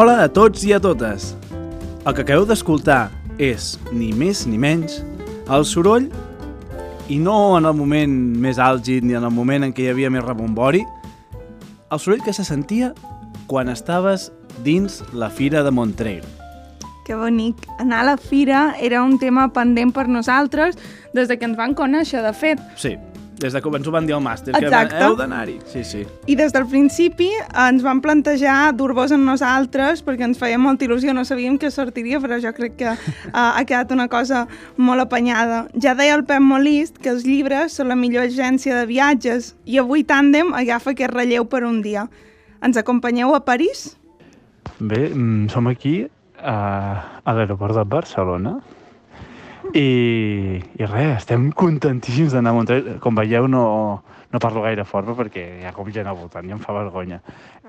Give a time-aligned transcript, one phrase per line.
[0.00, 1.34] Hola a tots i a totes.
[2.08, 4.94] El que acabeu d'escoltar és, ni més ni menys,
[5.52, 6.06] el soroll,
[7.12, 10.08] i no en el moment més àlgid ni en el moment en què hi havia
[10.08, 10.80] més rebombori,
[11.92, 12.94] el soroll que se sentia
[13.50, 14.30] quan estaves
[14.64, 16.24] dins la Fira de Montreal.
[17.04, 17.68] Que bonic.
[17.76, 20.80] Anar a la fira era un tema pendent per nosaltres
[21.12, 22.64] des de que ens van conèixer, de fet.
[22.80, 22.96] Sí,
[23.40, 24.94] des de que ens ho van dir al màster, Exacte.
[24.94, 25.56] que heu d'anar-hi.
[25.72, 26.04] Sí, sí.
[26.28, 27.30] I des del principi
[27.66, 32.20] ens van plantejar dur-vos en nosaltres perquè ens feia molta il·lusió, no sabíem què sortiria,
[32.20, 34.46] però jo crec que uh, ha quedat una cosa
[34.76, 35.64] molt apanyada.
[35.80, 39.80] Ja deia el Pep Molist que els llibres són la millor agència de viatges i
[39.80, 42.08] avui Tàndem agafa aquest relleu per un dia.
[42.60, 43.94] Ens acompanyeu a París?
[44.78, 46.04] Bé, mm, som aquí
[46.36, 46.56] a,
[47.24, 48.58] a l'aeroport de Barcelona
[49.74, 52.98] i, i res, estem contentíssims d'anar a Montreal.
[53.02, 53.62] Com veieu, no,
[54.32, 57.20] no parlo gaire fort perquè hi ha com gent al voltant i em fa vergonya.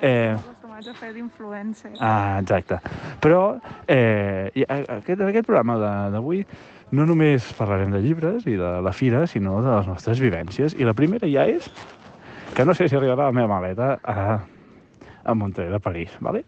[0.02, 1.94] Eh, acostumats a fer d'influencer.
[2.00, 2.80] ah, exacte.
[3.22, 3.58] Però
[3.88, 6.46] eh, aquest, en aquest programa de- d'avui
[6.92, 10.76] no només parlarem de llibres i de la fira, sinó de les nostres vivències.
[10.78, 11.70] I la primera ja és
[12.54, 14.40] que no sé si arribarà la meva maleta a,
[15.24, 16.46] a Montreal, a París, ¿vale?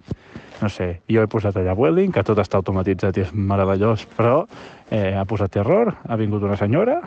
[0.62, 4.44] No sé, jo he posat allà Welling, que tot està automatitzat i és meravellós, però
[4.90, 7.02] eh, ha posat error, ha vingut una senyora,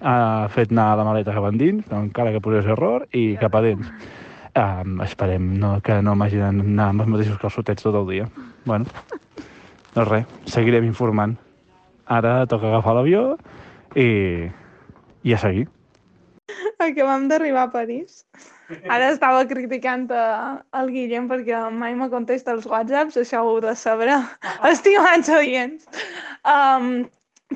[0.00, 3.90] ha fet anar la maleta cap endins, encara que posés error, i cap a dins.
[4.52, 8.26] Um, esperem no, que no m'hagi d'anar amb els mateixos calçotets tot el dia.
[8.68, 8.84] Bueno,
[9.94, 11.38] doncs res, seguirem informant.
[12.04, 13.22] Ara toca agafar l'avió
[13.96, 14.50] i,
[15.24, 15.70] i a seguir.
[16.82, 18.26] Acabem d'arribar a París.
[18.88, 23.74] Ara estava criticant el Guillem perquè mai me contesta els whatsapps, això ho heu de
[23.78, 24.14] saber,
[24.68, 25.88] estimats oients.
[26.48, 27.04] Um,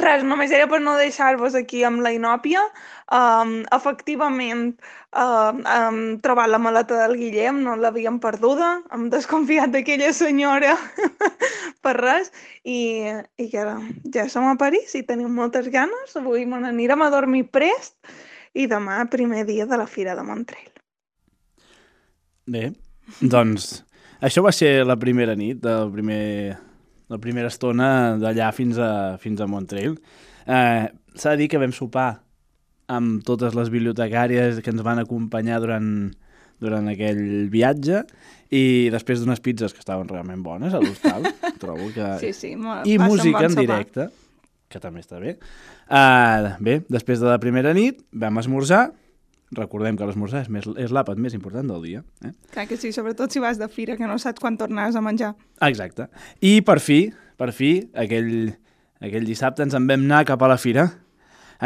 [0.00, 2.62] res, només era per no deixar-vos aquí amb la inòpia.
[3.16, 4.74] Um, efectivament,
[5.16, 10.76] um, hem trobat la maleta del Guillem, no l'havíem perduda, hem desconfiat d'aquella senyora
[11.84, 12.32] per res,
[12.64, 12.78] i,
[13.40, 13.78] i que ara
[14.14, 16.16] ja som a París i tenim moltes ganes.
[16.18, 17.96] Avui me n'anirem a dormir prest
[18.56, 20.75] i demà, primer dia de la Fira de Montreal.
[22.46, 22.70] Bé,
[23.20, 23.82] doncs
[24.24, 26.56] això va ser la primera nit, del primer,
[27.12, 27.88] la primera estona
[28.20, 28.90] d'allà fins a,
[29.22, 29.98] fins a Montreal.
[30.46, 30.86] Eh,
[31.16, 32.18] S'ha de dir que vam sopar
[32.92, 35.86] amb totes les bibliotecàries que ens van acompanyar durant,
[36.60, 38.02] durant aquell viatge
[38.54, 41.24] i després d'unes pizzas que estaven realment bones a l'hostal,
[41.62, 42.10] trobo que...
[42.20, 43.64] Sí, sí, mo- I música bon en sopar.
[43.64, 44.06] directe,
[44.68, 45.38] que també està bé.
[45.88, 48.90] Uh, bé, després de la primera nit vam esmorzar,
[49.54, 52.02] recordem que l'esmorzar és, més, és l'àpat més important del dia.
[52.24, 52.32] Eh?
[52.54, 55.34] Clar que sí, sobretot si vas de fira, que no saps quan tornaràs a menjar.
[55.68, 56.08] Exacte.
[56.42, 57.04] I per fi,
[57.38, 58.52] per fi, aquell,
[59.00, 60.88] aquell dissabte ens en vam anar cap a la fira.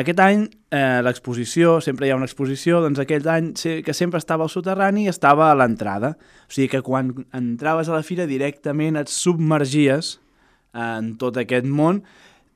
[0.01, 4.47] Aquest any eh, l'exposició, sempre hi ha una exposició, doncs aquell any que sempre estava
[4.47, 6.15] al soterrani estava a l'entrada.
[6.47, 10.19] O sigui que quan entraves a la fira directament et submergies
[10.77, 12.05] en tot aquest món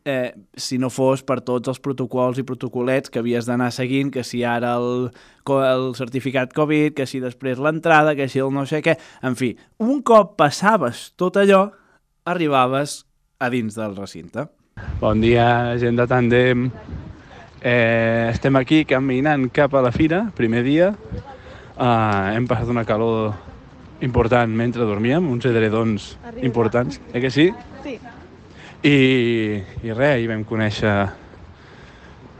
[0.04, 4.24] eh, si no fos per tots els protocols i protocolets que havies d'anar seguint, que
[4.24, 5.08] si ara el,
[5.48, 8.98] el certificat Covid, que si després l'entrada, que si el no sé què...
[9.24, 11.66] En fi, un cop passaves tot allò,
[12.28, 13.02] arribaves
[13.40, 14.46] a dins del recinte.
[15.00, 16.68] Bon dia, gent de Tandem.
[17.64, 20.92] Eh, estem aquí caminant cap a la fira, primer dia.
[21.74, 23.32] Uh, hem passat una calor
[24.04, 26.44] important mentre dormíem, uns edredons Arriba.
[26.46, 27.48] importants, eh que sí?
[27.82, 27.96] Sí.
[28.84, 30.92] I, i res, ahir vam conèixer...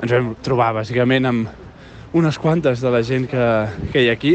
[0.04, 3.46] Ens vam trobar bàsicament amb unes quantes de la gent que,
[3.94, 4.34] que hi ha aquí,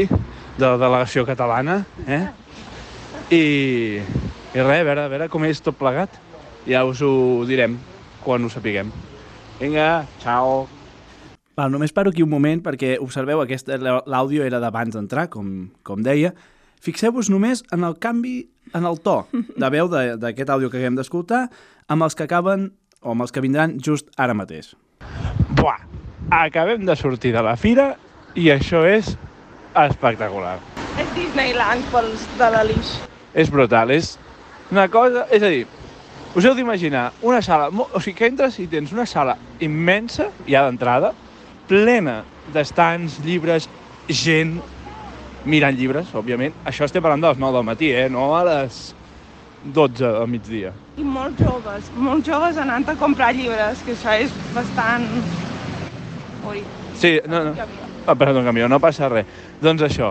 [0.56, 1.76] de la delegació catalana,
[2.10, 2.24] eh?
[3.30, 3.44] I,
[4.02, 6.18] i res, a veure, a veure com és tot plegat.
[6.66, 7.78] Ja us ho direm
[8.24, 8.90] quan ho sapiguem.
[9.60, 10.64] Vinga, ciao.
[11.54, 16.02] Val, només paro aquí un moment perquè observeu, aquesta l'àudio era d'abans d'entrar, com, com
[16.02, 16.34] deia.
[16.82, 18.40] Fixeu-vos només en el canvi
[18.74, 21.46] en el to de veu d'aquest àudio que acabem d'escoltar
[21.90, 22.70] amb els que acaben
[23.02, 24.72] o amb els que vindran just ara mateix.
[25.58, 25.82] Buah,
[26.30, 27.94] acabem de sortir de la fira
[28.38, 29.16] i això és
[29.74, 30.58] espectacular.
[31.00, 32.94] És Disneyland pels de l'Alix.
[33.34, 34.14] És brutal, és
[34.70, 35.26] una cosa...
[35.34, 35.64] És a dir,
[36.38, 37.70] us heu d'imaginar una sala...
[37.70, 41.10] O sigui, que entres i tens una sala immensa, ja d'entrada,
[41.70, 42.20] plena
[42.54, 43.66] d'estants, llibres,
[44.10, 44.60] gent
[45.46, 46.54] mirant llibres, òbviament.
[46.68, 48.08] Això estem parlant de les 9 del matí, eh?
[48.12, 48.90] No a les
[49.64, 50.72] 12 al migdia.
[50.96, 55.06] I molt joves, molt joves anant a comprar llibres, que això és bastant...
[56.48, 56.62] Ui,
[57.00, 57.52] Sí, no, no.
[57.56, 57.86] camió.
[58.06, 59.28] Ah, perdó, camió, no passa res.
[59.62, 60.10] Doncs això,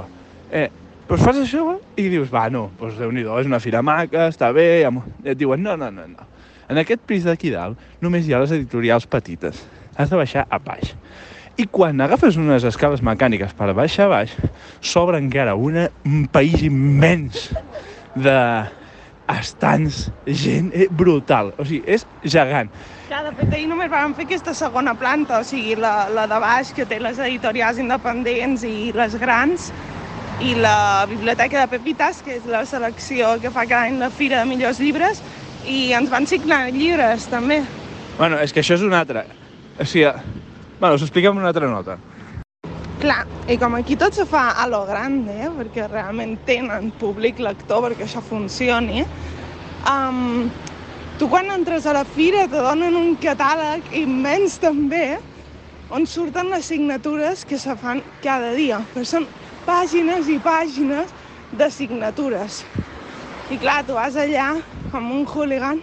[0.51, 0.69] eh,
[1.09, 4.85] doncs fas això i dius, va, no, doncs déu-n'hi-do, és una fira maca, està bé,
[4.87, 5.03] amb...
[5.23, 6.25] et diuen, no, no, no, no.
[6.69, 9.61] En aquest pis d'aquí dalt només hi ha les editorials petites.
[9.97, 10.95] Has de baixar a baix.
[11.61, 14.33] I quan agafes unes escales mecàniques per baixar a baix,
[14.81, 17.49] s'obre encara una, un país immens
[18.15, 18.35] de
[19.37, 21.53] estants, gent eh, brutal.
[21.59, 22.71] O sigui, és gegant.
[23.09, 26.39] Clar, de fet, ahir només vam fer aquesta segona planta, o sigui, la, la de
[26.41, 29.69] baix, que té les editorials independents i les grans,
[30.39, 34.39] i la Biblioteca de Pepitas, que és la selecció que fa cada any la Fira
[34.39, 35.23] de Millors Llibres,
[35.67, 37.59] i ens van signar llibres, també.
[38.17, 39.25] Bueno, és que això és una altra.
[39.79, 40.07] O sigui,
[40.79, 41.97] bueno, us ho expliquem en una altra nota.
[42.99, 47.37] Clar, i com aquí tot se fa a lo grande, eh, perquè realment tenen públic
[47.39, 49.05] lector perquè això funcioni,
[49.87, 50.49] um,
[51.15, 55.15] tu quan entres a la fira te donen un catàleg immens també,
[55.95, 59.29] on surten les signatures que se fan cada dia, que són
[59.63, 61.15] pàgines i pàgines
[61.55, 62.65] de signatures.
[63.47, 64.51] I clar, tu vas allà
[64.91, 65.79] com un hooligan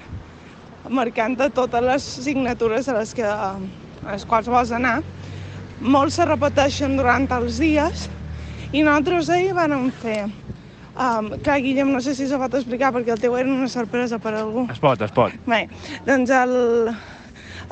[0.92, 3.56] marcant totes les signatures a les, que, a
[4.12, 4.98] les quals vols anar.
[5.80, 8.08] Molts se repeteixen durant els dies
[8.72, 10.24] i nosaltres ahir vam fer
[10.96, 14.16] Um, clar, Guillem, no sé si se pot explicar perquè el teu era una sorpresa
[14.16, 14.62] per a algú.
[14.72, 15.34] Es pot, es pot.
[15.44, 15.66] Bé,
[16.06, 16.54] doncs el,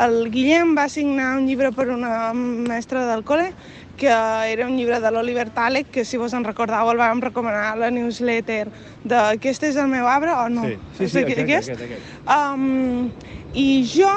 [0.04, 3.48] el Guillem va signar un llibre per una mestra del col·le
[3.96, 7.70] que era un llibre de l'Oliver Talek, que si vos en recordeu el vam recomanar
[7.70, 8.66] a la newsletter
[9.04, 10.66] de Aquest és el meu arbre o no?
[10.68, 11.70] Sí, sí, sí, aquest, aquest, aquest?
[11.70, 12.28] aquest, aquest.
[12.28, 13.08] Um,
[13.54, 14.10] I jo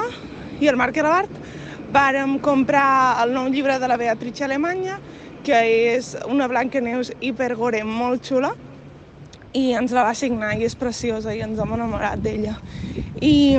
[0.60, 1.32] i el Marc Elabart
[1.92, 4.98] vàrem comprar el nou llibre de la Beatrice Alemanya,
[5.44, 5.58] que
[5.96, 8.52] és una Blancaneus hipergore molt xula,
[9.56, 12.56] i ens la va signar i és preciosa i ens hem enamorat d'ella.
[13.24, 13.56] I,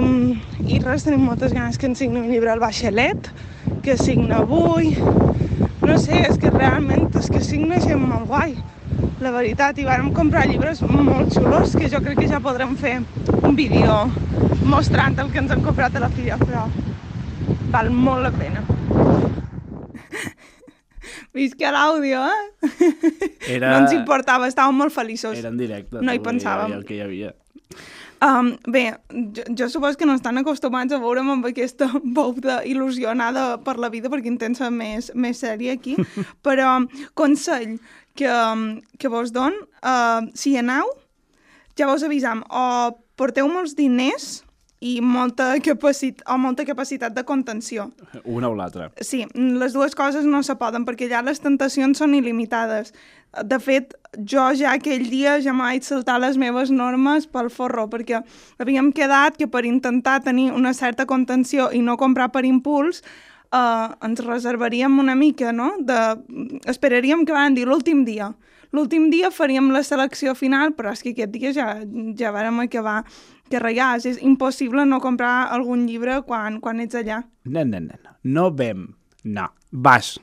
[0.70, 3.32] I res, tenim moltes ganes que ens signi un llibre al Baixelet,
[3.84, 4.94] que signa avui.
[5.82, 8.54] No sé, és que realment és que signa gent molt guai,
[9.24, 9.80] la veritat.
[9.82, 13.00] I vàrem comprar llibres molt xulos que jo crec que ja podrem fer
[13.42, 14.04] un vídeo
[14.70, 16.68] mostrant el que ens hem comprat a la fira, però
[17.70, 18.66] val molt la pena.
[21.36, 22.70] Visca l'àudio, eh?
[23.48, 23.70] Era...
[23.70, 25.38] No ens importava, estàvem molt feliços.
[25.38, 26.02] Era en directe.
[26.02, 26.74] No hi pensàvem.
[26.80, 27.34] El que hi havia.
[28.26, 31.88] Um, bé, jo, jo supos que no estan acostumats a veure'm amb aquesta
[32.18, 32.34] veu
[32.68, 35.96] il·lusionada per la vida, perquè intenta ser més, més sèria aquí,
[36.46, 36.82] però
[37.16, 37.78] consell
[38.20, 39.56] que, um, que vos don,
[39.86, 40.92] uh, si hi aneu,
[41.80, 44.42] ja vos avisam, o porteu molts diners
[44.80, 47.90] i molta, capacit o molta capacitat de contenció.
[48.24, 48.90] Una o l'altra.
[49.04, 52.94] Sí, les dues coses no se poden perquè ja les tentacions són il·limitades.
[53.46, 58.24] De fet, jo ja aquell dia ja m'he saltar les meves normes pel forro perquè
[58.58, 63.04] havíem quedat que per intentar tenir una certa contenció i no comprar per impuls
[63.52, 65.74] eh, ens reservaríem una mica, no?
[65.80, 66.00] De...
[66.72, 68.32] Esperaríem que van dir l'últim dia.
[68.72, 71.70] L'últim dia faríem la selecció final, però és que aquest dia ja,
[72.18, 73.00] ja vàrem acabar
[73.52, 74.08] carregats.
[74.10, 77.24] És impossible no comprar algun llibre quan, quan ets allà.
[77.46, 78.16] Nen, nen, nen.
[78.24, 78.88] No vem.
[79.24, 79.50] No.
[79.72, 80.18] Vas.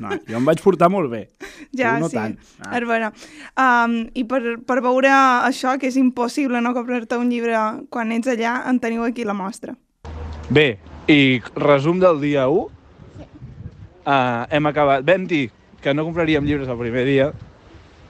[0.00, 1.26] No, jo em vaig portar molt bé.
[1.76, 2.32] Ja, tu no sí, tant.
[2.64, 2.72] Ah.
[2.74, 3.10] és vera.
[3.54, 5.10] Um, I per, per veure
[5.46, 7.60] això, que és impossible no comprar-te un llibre
[7.94, 9.76] quan ets allà, en teniu aquí la mostra.
[10.50, 12.64] Bé, i resum del dia 1.
[14.00, 15.06] Uh, hem acabat...
[15.06, 15.44] Vam dir
[15.84, 17.30] que no compraríem llibres el primer dia.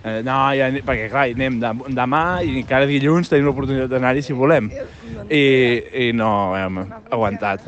[0.01, 4.37] Uh, no, ja, perquè clar, anem dem demà i encara dilluns tenim l'oportunitat d'anar-hi si
[4.37, 4.71] volem.
[5.29, 5.45] I,
[6.07, 7.67] I no hem aguantat.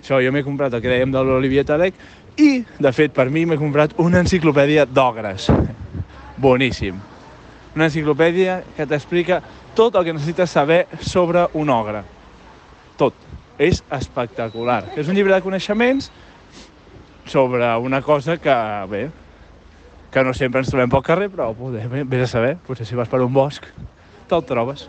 [0.00, 1.98] Això, jo m'he comprat el que dèiem de l'Olivier Talec
[2.38, 5.50] i, de fet, per mi m'he comprat una enciclopèdia d'ogres.
[6.40, 7.02] Boníssim.
[7.74, 9.40] Una enciclopèdia que t'explica
[9.74, 12.04] tot el que necessites saber sobre un ogre.
[13.00, 13.26] Tot.
[13.60, 14.84] És espectacular.
[14.96, 16.08] És un llibre de coneixements
[17.28, 18.56] sobre una cosa que,
[18.88, 19.02] bé,
[20.10, 22.98] que no sempre ens trobem pel carrer, però poder, bé, vés a saber, potser si
[22.98, 23.66] vas per un bosc,
[24.30, 24.88] te'l trobes.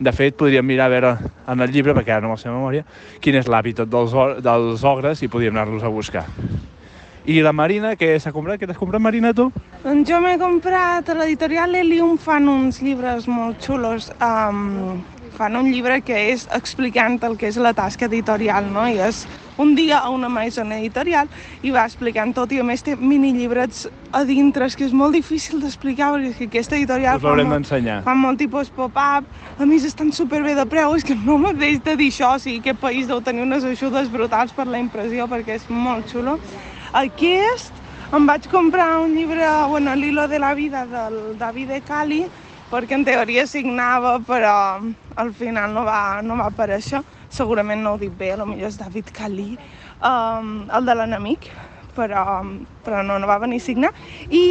[0.00, 1.12] De fet, podríem mirar a veure
[1.50, 2.86] en el llibre, perquè ara no me'l sé memòria,
[3.20, 6.24] quin és l'hàbitat dels, dels ogres i podríem anar-los a buscar.
[7.28, 8.56] I la Marina, què s'ha comprat?
[8.58, 9.50] Què t'has comprat, Marina, tu?
[9.82, 14.08] Doncs jo m'he comprat a l'editorial Helium, fan uns llibres molt xulos.
[14.24, 15.02] Um,
[15.36, 18.86] fan un llibre que és explicant el que és la tasca editorial, no?
[18.88, 19.26] I és
[19.60, 21.28] un dia a una maisona editorial
[21.62, 23.86] i va explicant tot i a més té minillibrets
[24.16, 27.52] a dintre, és que és molt difícil d'explicar perquè és que aquesta editorial Us l'haurem
[27.52, 27.68] molt-.
[28.06, 31.82] Fan molt tipus pop-up, a més estan superbé de preu, és que no me deix
[31.84, 35.28] de dir això, o sigui, aquest país deu tenir unes ajudes brutals per la impressió
[35.30, 36.38] perquè és molt xulo.
[36.96, 37.76] Aquest
[38.16, 42.24] em vaig comprar un llibre, bueno, L'hilo de la vida del David de Cali,
[42.70, 44.80] perquè en teoria signava, però
[45.14, 47.04] al final no va, no va per això.
[47.30, 49.52] Segurament no ho dic bé, potser és David Cali,
[50.02, 51.46] um, el de l'enemic,
[51.94, 52.24] però,
[52.84, 53.90] però no, no va venir a signar.
[54.30, 54.42] I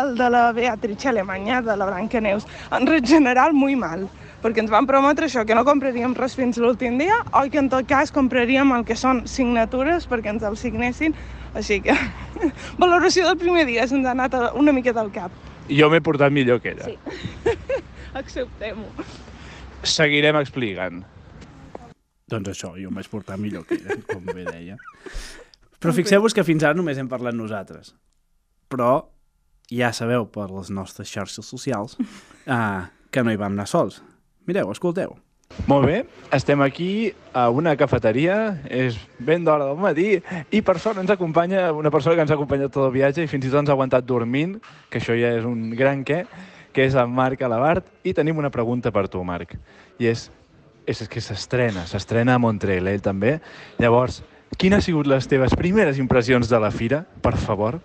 [0.00, 2.46] el de la Beatrice Alemanya, de la Blancaneus.
[2.70, 4.06] En general, muy mal,
[4.42, 7.68] perquè ens van prometre això, que no compraríem res fins l'últim dia, o que en
[7.74, 11.14] tot cas compraríem el que són signatures perquè ens el signessin,
[11.58, 11.94] així que
[12.78, 15.34] valoració del primer dia se'ns ha anat a- una mica del cap.
[15.68, 16.86] Jo m'he portat millor que ella.
[16.86, 16.98] Sí.
[18.18, 18.86] Acceptem-ho.
[19.82, 21.02] seguirem explicant.
[22.28, 24.76] Doncs això, jo em vaig portar millor que ella, com bé deia.
[25.80, 27.94] Però fixeu-vos que fins ara només hem parlat nosaltres.
[28.68, 29.06] Però
[29.70, 34.02] ja sabeu per les nostres xarxes socials uh, que no hi vam anar sols.
[34.48, 35.16] Mireu, escolteu.
[35.68, 40.18] Molt bé, estem aquí a una cafeteria, és ben d'hora del matí
[40.52, 43.30] i per sort ens acompanya una persona que ens ha acompanyat tot el viatge i
[43.30, 44.58] fins i tot ens ha aguantat dormint,
[44.92, 46.22] que això ja és un gran què,
[46.76, 49.56] que és el Marc Alabart i tenim una pregunta per tu, Marc.
[49.98, 50.28] I és,
[50.88, 53.38] és que s'estrena, s'estrena a Montreal, ell també.
[53.82, 54.22] Llavors,
[54.56, 57.78] quines han sigut les teves primeres impressions de la fira, per favor?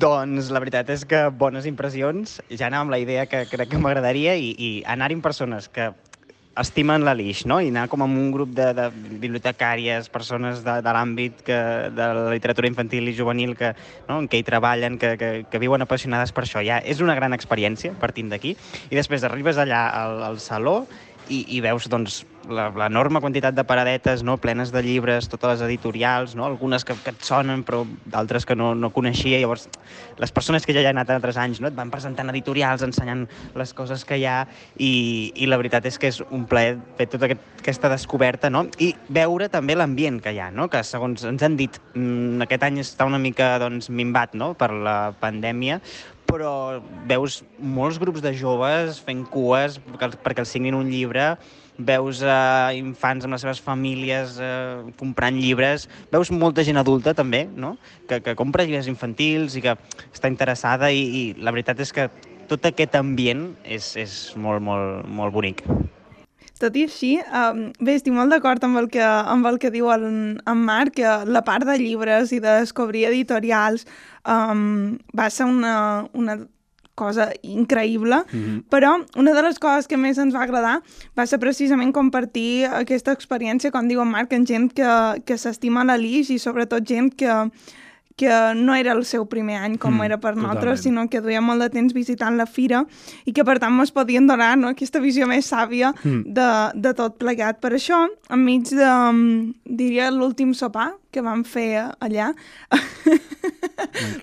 [0.00, 2.38] Doncs la veritat és que bones impressions.
[2.52, 5.90] Ja anava amb la idea que crec que m'agradaria i, i anar-hi amb persones que
[6.60, 7.60] estimen l'Alix, no?
[7.62, 11.58] I anar com amb un grup de, de bibliotecàries, persones de, de l'àmbit que,
[11.94, 13.72] de la literatura infantil i juvenil que,
[14.08, 14.18] no?
[14.20, 16.62] en què hi treballen, que, que, que viuen apassionades per això.
[16.66, 18.56] Ja és una gran experiència partint d'aquí.
[18.90, 20.82] I després arribes allà al, al saló
[21.30, 24.36] i, i veus doncs, l'enorme quantitat de paradetes no?
[24.42, 26.44] plenes de llibres, totes les editorials, no?
[26.46, 29.40] algunes que, que et sonen però d'altres que no, no coneixia.
[29.40, 29.68] Llavors,
[30.20, 31.70] les persones que ja hi han anat altres anys no?
[31.70, 33.26] et van presentant editorials, ensenyant
[33.58, 34.44] les coses que hi ha
[34.76, 34.92] i,
[35.34, 38.66] i la veritat és que és un plaer fer tota aquest, aquesta descoberta no?
[38.78, 40.68] i veure també l'ambient que hi ha, no?
[40.72, 44.52] que segons ens han dit, mmm, aquest any està una mica doncs, minvat no?
[44.58, 45.80] per la pandèmia,
[46.30, 46.80] però
[47.10, 51.34] veus molts grups de joves fent cues perquè els signin un llibre,
[51.86, 57.46] veus eh, infants amb les seves famílies eh, comprant llibres, veus molta gent adulta també,
[57.56, 57.76] no?
[58.08, 59.76] que, que compra llibres infantils i que
[60.10, 62.10] està interessada i, i la veritat és que
[62.50, 65.62] tot aquest ambient és, és molt, molt, molt bonic.
[66.60, 69.88] Tot i així, um, bé, estic molt d'acord amb, el que, amb el que diu
[69.94, 70.02] el,
[70.44, 73.86] en Marc, que la part de llibres i de descobrir editorials
[74.28, 75.76] um, va ser una,
[76.12, 76.36] una
[76.94, 78.62] cosa increïble, mm -hmm.
[78.68, 80.82] però una de les coses que més ens va agradar
[81.16, 85.84] va ser precisament compartir aquesta experiència, com diu en Marc, amb gent que, que s'estima
[85.84, 87.50] l'Alix i sobretot gent que,
[88.16, 90.48] que no era el seu primer any com mm, era per totalment.
[90.48, 92.84] nosaltres, sinó que duia molt de temps visitant la fira
[93.24, 96.22] i que per tant ens podien donar no, aquesta visió més sàvia mm.
[96.36, 97.60] de, de tot plegat.
[97.62, 98.92] Per això, enmig de,
[99.64, 102.30] diria, l'últim sopar que vam fer allà,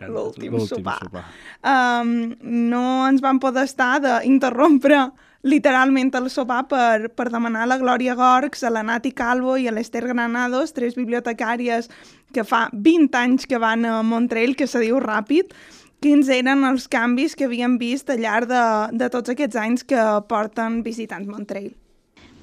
[0.07, 1.25] l'últim sopar, sopar.
[1.67, 5.07] Um, no ens van poder estar d'interrompre
[5.47, 9.67] literalment el sopar per, per demanar a la Glòria Gorgs, a la Nati Calvo i
[9.67, 11.89] a l'Ester Granados, tres bibliotecàries
[12.35, 15.55] que fa 20 anys que van a Montreal, que se diu ràpid,
[16.03, 18.63] quins eren els canvis que havien vist al llarg de,
[18.99, 21.71] de tots aquests anys que porten visitant Montreal.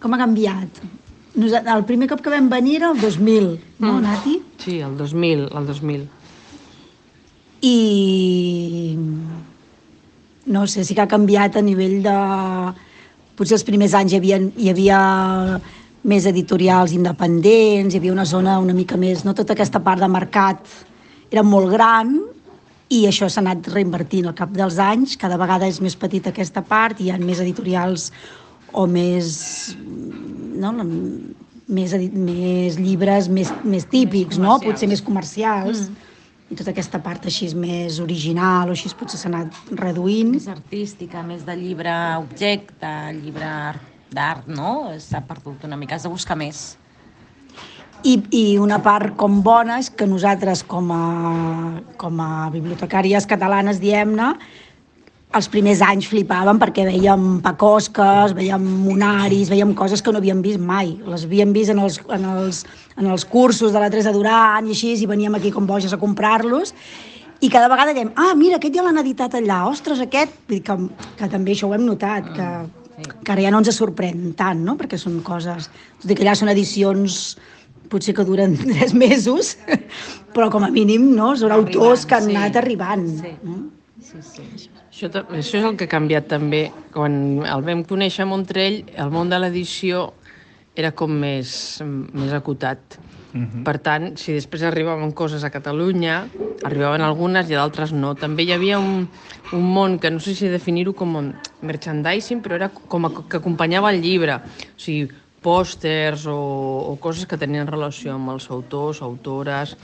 [0.03, 0.83] Com ha canviat?
[1.37, 3.49] El primer cop que vam venir era el 2000,
[3.83, 4.03] no, mm.
[4.03, 4.35] Nati?
[4.63, 6.05] Sí, el 2000, el 2000.
[7.65, 8.99] I
[10.47, 12.17] no sé, sí que ha canviat a nivell de...
[13.35, 14.99] Potser els primers anys hi havia, hi havia
[16.07, 20.09] més editorials independents, hi havia una zona una mica més, no tota aquesta part de
[20.13, 20.63] mercat
[21.33, 22.15] era molt gran
[22.93, 26.63] i això s'ha anat reinvertint al cap dels anys, cada vegada és més petita aquesta
[26.63, 28.11] part, hi ha més editorials
[28.75, 29.75] o més,
[30.61, 30.71] no,
[31.67, 34.59] més, més llibres més, més típics, més no?
[34.63, 35.89] potser més comercials.
[35.89, 36.13] Mm
[36.55, 40.31] i tota aquesta part així més original o així potser s'ha anat reduint.
[40.37, 43.51] Més artística, més de llibre objecte, llibre
[44.15, 44.95] d'art, no?
[45.03, 46.77] S'ha perdut una mica, has de buscar més.
[48.05, 51.05] I, I una part com bona és que nosaltres com a,
[51.99, 54.35] com a bibliotecàries catalanes, diem-ne,
[55.35, 60.63] els primers anys flipàvem perquè veiem pacosques, veiem monaris, veiem coses que no havíem vist
[60.63, 60.93] mai.
[61.11, 62.63] Les havíem vist en els, en els,
[63.01, 65.99] en els cursos de la Teresa Duran i així, i veníem aquí com boges a
[65.99, 66.75] comprar-los.
[67.43, 70.39] I cada vegada dèiem, ah, mira, aquest ja l'han editat allà, ostres, aquest...
[70.47, 70.77] Vull dir que,
[71.19, 74.79] que també això ho hem notat, que, que ara ja no ens sorprèn tant, no?
[74.81, 75.69] perquè són coses...
[76.01, 77.35] Tot i que allà són edicions
[77.91, 79.57] potser que duren tres mesos,
[80.37, 81.35] però com a mínim no?
[81.37, 82.39] són autors que han sí.
[82.39, 83.11] anat arribant.
[83.19, 83.35] Sí.
[83.43, 83.59] No?
[84.05, 84.74] Sí, sí.
[84.95, 86.69] Això, això és el que ha canviat també.
[86.95, 90.13] Quan el vam conèixer a Montrell, el món de l'edició
[90.79, 92.79] era com més, més acotat.
[93.35, 93.49] Uh mhm.
[93.51, 93.65] -huh.
[93.65, 96.29] Per tant, si després arribaven coses a Catalunya,
[96.63, 98.15] arribaven algunes i d'altres no.
[98.15, 99.09] També hi havia un,
[99.53, 103.91] un món que no sé si definir-ho com merchandising, però era com a, que acompanyava
[103.91, 104.37] el llibre.
[104.37, 104.41] O
[104.79, 105.11] sigui,
[105.43, 106.39] pòsters o,
[106.93, 109.77] o coses que tenien relació amb els autors, autores,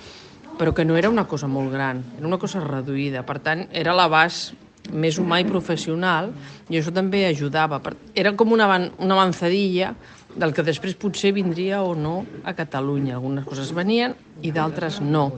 [0.57, 3.25] però que no era una cosa molt gran, era una cosa reduïda.
[3.25, 4.55] Per tant, era l'abast
[4.93, 6.31] més humà i professional,
[6.71, 7.81] i això també ajudava.
[8.15, 8.69] Era com una,
[8.99, 9.95] una avançadilla
[10.37, 13.17] del que després potser vindria o no a Catalunya.
[13.17, 15.31] Algunes coses venien i d'altres no.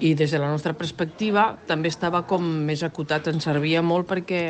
[0.00, 4.42] I des de la nostra perspectiva també estava com més acotat, ens servia molt perquè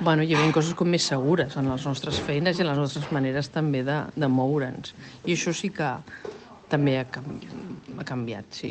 [0.00, 3.10] Bueno, hi havia coses com més segures en les nostres feines i en les nostres
[3.12, 4.94] maneres també de, de moure'ns.
[5.28, 5.90] I això sí que
[6.72, 8.70] també ha, ha canviat, sí.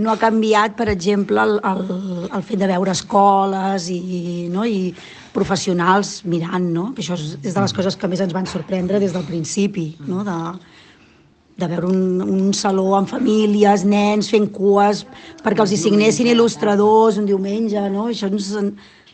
[0.00, 4.00] No ha canviat, per exemple, el, el, el fet de veure escoles i,
[4.52, 4.66] no?
[4.66, 4.92] i
[5.34, 6.90] professionals mirant, no?
[6.94, 9.92] que això és, és de les coses que més ens van sorprendre des del principi,
[10.08, 10.24] no?
[10.26, 10.38] de,
[11.60, 15.04] de veure un, un saló amb famílies, nens fent cues
[15.44, 18.08] perquè els hi signessin il·lustradors un diumenge, no?
[18.10, 18.50] això ens,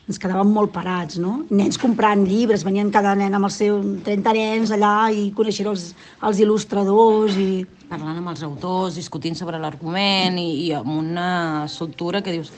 [0.07, 1.41] ens quedàvem molt parats, no?
[1.51, 5.91] Nens comprant llibres, venien cada nen amb els seus 30 nens allà i coneixent els,
[6.23, 7.51] els il·lustradors i...
[7.89, 12.53] parlant amb els autors, discutint sobre l'argument i, i amb una soltura que dius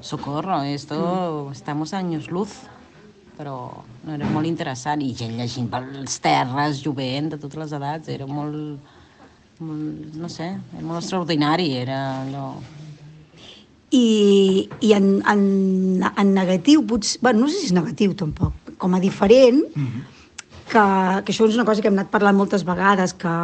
[0.00, 1.52] socorro, esto mm.
[1.52, 2.56] estamos años luz
[3.36, 8.10] però no, era molt interessant i gent llegint pels terres, jovent, de totes les edats,
[8.12, 8.96] era molt,
[9.60, 12.48] molt no sé, era molt extraordinari, era allò...
[13.96, 15.42] I, i en, en,
[16.02, 20.02] en negatiu, potser, bueno, no sé si és negatiu tampoc, com a diferent, mm -hmm.
[20.72, 20.86] que,
[21.24, 23.36] que això és una cosa que hem anat parlant moltes vegades, que,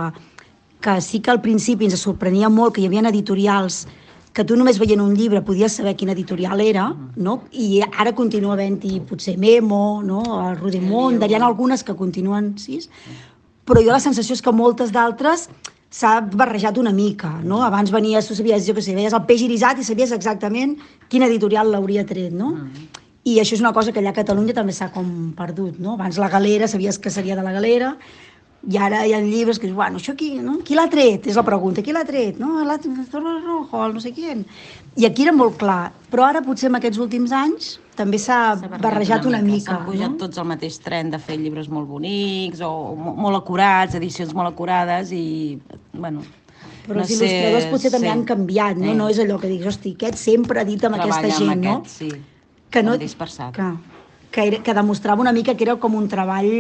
[0.83, 3.87] que sí que al principi ens sorprenia molt que hi havia editorials
[4.33, 6.87] que tu només veient un llibre podies saber quina editorial era,
[7.17, 7.43] no?
[7.53, 10.23] i ara continua havent-hi potser Memo, no?
[10.49, 12.81] el Rodimont, hi ha algunes que continuen, sí?
[13.69, 15.49] però jo la sensació és que moltes d'altres
[15.93, 17.61] s'ha barrejat una mica, no?
[17.63, 20.79] Abans venies, tu sabies, jo què sé, veies el peix irisat i sabies exactament
[21.13, 22.55] quina editorial l'hauria tret, no?
[22.57, 22.89] Mm.
[23.29, 25.99] I això és una cosa que allà a Catalunya també s'ha com perdut, no?
[25.99, 27.93] Abans la galera, sabies que seria de la galera,
[28.71, 30.61] i ara hi ha llibres que dius, bueno, això qui, no?
[30.63, 31.27] qui l'ha tret?
[31.27, 32.39] És la pregunta, qui l'ha tret?
[32.39, 34.29] No, l'ha Torres Rojo, no sé qui.
[34.95, 39.27] I aquí era molt clar, però ara potser en aquests últims anys també s'ha barrejat
[39.27, 39.73] una, una mica.
[39.73, 40.21] S'han pujat no?
[40.21, 45.11] tots al mateix tren de fer llibres molt bonics o molt acurats, edicions molt acurades
[45.17, 45.59] i,
[45.93, 46.23] bueno,
[46.87, 47.95] però no els il·lustradors sé, potser sí.
[47.97, 48.93] també han canviat, no?
[48.93, 48.99] Sí.
[48.99, 51.67] No és allò que dius, hosti, aquest sempre ha dit amb Treballa aquesta gent, amb
[51.67, 51.79] no?
[51.81, 52.11] Aquest, sí.
[52.73, 53.59] Que no, dispersat.
[53.59, 53.69] Que,
[54.33, 56.53] que, era, que demostrava una mica que era com un treball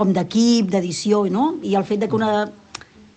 [0.00, 1.52] com d'equip, d'edició, no?
[1.66, 2.48] I el fet de que una...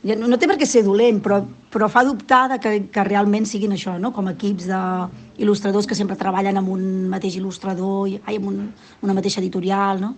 [0.04, 1.38] No, no té per què ser dolent, però,
[1.72, 4.12] però fa dubtar de que, que realment siguin això, no?
[4.12, 8.58] com equips d'il·lustradors que sempre treballen amb un mateix il·lustrador, i, ai, amb un,
[9.08, 10.12] una mateixa editorial, no?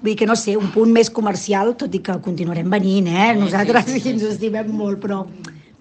[0.00, 3.30] Vull dir que, no sé, un punt més comercial, tot i que continuarem venint, eh?
[3.38, 4.16] Nosaltres sí, sí, sí.
[4.16, 5.22] ens estimem molt, però,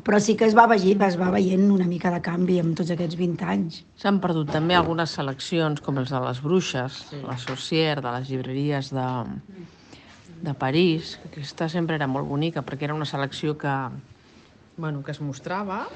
[0.05, 2.91] però sí que es va, veient, es va veient una mica de canvi en tots
[2.93, 3.79] aquests 20 anys.
[3.97, 7.21] S'han perdut també algunes seleccions, com els de les bruixes, sí.
[7.25, 9.07] la Saucier, de les llibreries de,
[10.45, 13.73] de París, que aquesta sempre era molt bonica, perquè era una selecció que,
[14.77, 15.87] bueno, que es mostrava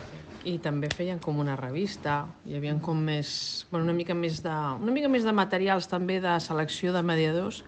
[0.48, 4.58] i també feien com una revista, hi havia com més, bueno, una mica més de,
[4.82, 7.62] una mica més de materials també de selecció de mediadors,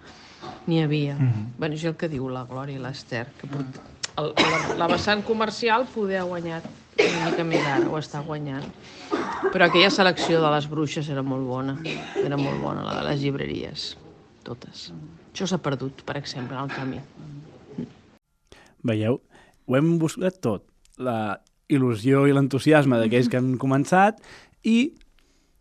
[0.66, 1.16] n'hi havia.
[1.20, 1.48] Mm -hmm.
[1.60, 3.82] bueno, és el que diu la Glòria i l'Ester, que pot,
[4.20, 6.68] el, la, la vessant comercial poder ha guanyat
[7.02, 8.68] una mica més ara, ho està guanyant.
[9.52, 11.78] Però aquella selecció de les bruixes era molt bona,
[12.22, 13.86] era molt bona, la de les llibreries,
[14.46, 14.90] totes.
[15.32, 17.88] Això s'ha perdut, per exemple, en el camí.
[18.88, 19.22] Veieu?
[19.68, 20.66] Ho hem buscat tot.
[21.02, 21.40] La
[21.72, 24.20] il·lusió i l'entusiasme d'aquells que han començat
[24.68, 24.92] i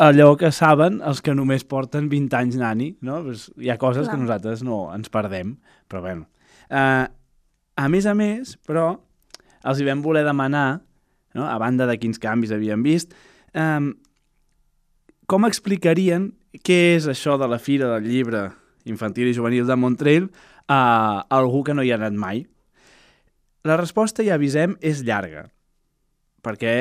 [0.00, 3.20] allò que saben els que només porten 20 anys nani, no?
[3.26, 4.16] Pues hi ha coses Clar.
[4.16, 5.54] que nosaltres no ens perdem,
[5.88, 6.26] però bueno.
[6.70, 7.06] Uh,
[7.80, 8.92] a més a més, però,
[9.64, 10.82] els hi vam voler demanar,
[11.36, 11.46] no?
[11.46, 13.14] a banda de quins canvis havien vist,
[13.56, 13.92] um,
[15.30, 16.30] com explicarien
[16.66, 18.48] què és això de la Fira del Llibre
[18.90, 20.28] Infantil i Juvenil de Montreal
[20.70, 20.80] a
[21.30, 22.44] algú que no hi ha anat mai?
[23.64, 25.46] La resposta, ja avisem, és llarga,
[26.44, 26.74] perquè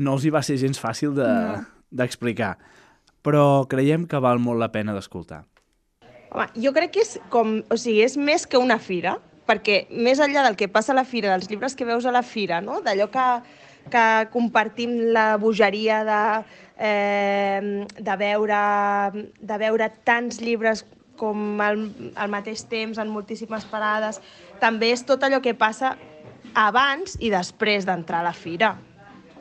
[0.00, 3.16] no els hi va ser gens fàcil d'explicar, de, no.
[3.26, 5.42] però creiem que val molt la pena d'escoltar.
[6.30, 9.16] Home, jo crec que és com, o sigui, és més que una fira,
[9.50, 12.22] perquè més enllà del que passa a la fira, dels llibres que veus a la
[12.22, 12.78] fira, no?
[12.84, 13.26] d'allò que,
[13.90, 16.22] que compartim la bogeria de,
[16.78, 18.60] eh, de, veure,
[19.40, 20.84] de veure tants llibres
[21.20, 21.82] com al,
[22.16, 24.22] al mateix temps, en moltíssimes parades,
[24.62, 25.96] també és tot allò que passa
[26.56, 28.76] abans i després d'entrar a la fira.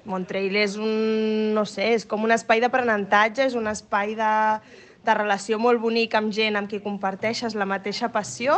[0.09, 4.33] Montreal és un, no sé, és com un espai d'aprenentatge, és un espai de,
[5.05, 8.57] de relació molt bonic amb gent amb qui comparteixes la mateixa passió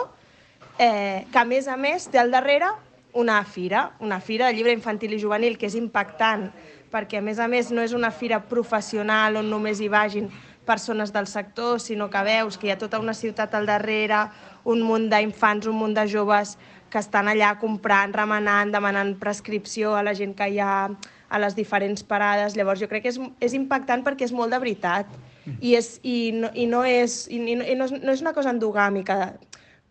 [0.82, 2.72] eh, que a més a més té al darrere
[3.14, 6.48] una fira, una fira de llibre infantil i juvenil que és impactant,
[6.92, 10.32] perquè a més a més no és una fira professional on només hi vagin
[10.66, 14.26] persones del sector, sinó que veus que hi ha tota una ciutat al darrere,
[14.66, 16.58] un munt d'infants, un munt de joves
[16.92, 20.90] que estan allà comprant, remenant, demanant prescripció a la gent que hi ha
[21.32, 22.58] a les diferents parades.
[22.58, 25.14] Llavors jo crec que és, és impactant perquè és molt de veritat.
[25.60, 28.36] I, és, i, no, i, no, és, i, no, i no, és, no és una
[28.36, 29.32] cosa endogàmica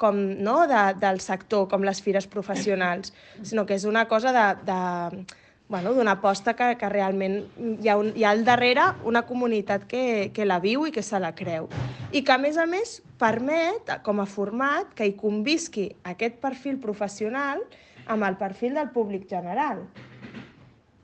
[0.01, 3.13] com no, de, del sector, com les fires professionals,
[3.45, 7.37] sinó que és una cosa de, de, bueno, d'una aposta que, que realment
[7.79, 11.05] hi ha, un, hi ha al darrere una comunitat que, que la viu i que
[11.07, 11.69] se la creu.
[12.11, 16.81] I que, a més a més, permet, com a format, que hi convisqui aquest perfil
[16.83, 17.63] professional
[18.11, 19.85] amb el perfil del públic general.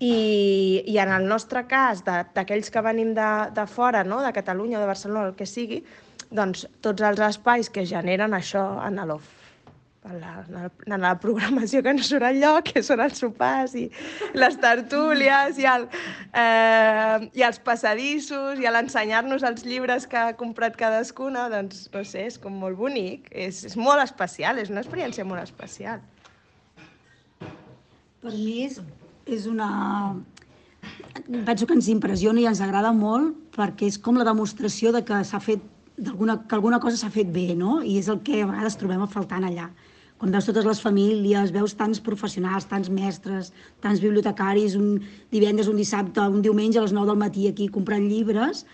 [0.02, 4.18] I, i en el nostre cas, d'aquells que venim de, de fora, no?
[4.24, 5.84] de Catalunya o de Barcelona, el que sigui,
[6.30, 9.36] doncs tots els espais que generen això en l'off
[10.06, 13.86] en la, en la- programació que no surt enlloc, que són els sopars i
[14.38, 15.86] les tertúlies i, el,
[16.30, 22.26] eh, i els passadissos i l'ensenyar-nos els llibres que ha comprat cadascuna, doncs, no sé,
[22.30, 26.02] és com molt bonic, és, és molt especial, és una experiència molt especial.
[28.22, 28.80] Per mi és,
[29.26, 30.14] és una...
[31.26, 35.18] Penso que ens impressiona i ens agrada molt perquè és com la demostració de que
[35.26, 35.64] s'ha fet
[35.96, 37.80] d'alguna que alguna cosa s'ha fet bé, no?
[37.82, 39.70] I és el que a vegades trobem a faltant allà.
[40.16, 43.52] Quan veus totes les famílies, veus tants professionals, tants mestres,
[43.84, 48.06] tants bibliotecaris, un divendres, un dissabte, un diumenge a les 9 del matí aquí comprant
[48.08, 48.64] llibres,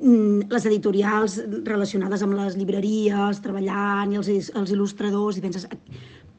[0.00, 1.36] mm, les editorials
[1.68, 5.68] relacionades amb les llibreries, treballant, i els, els il·lustradors, i penses,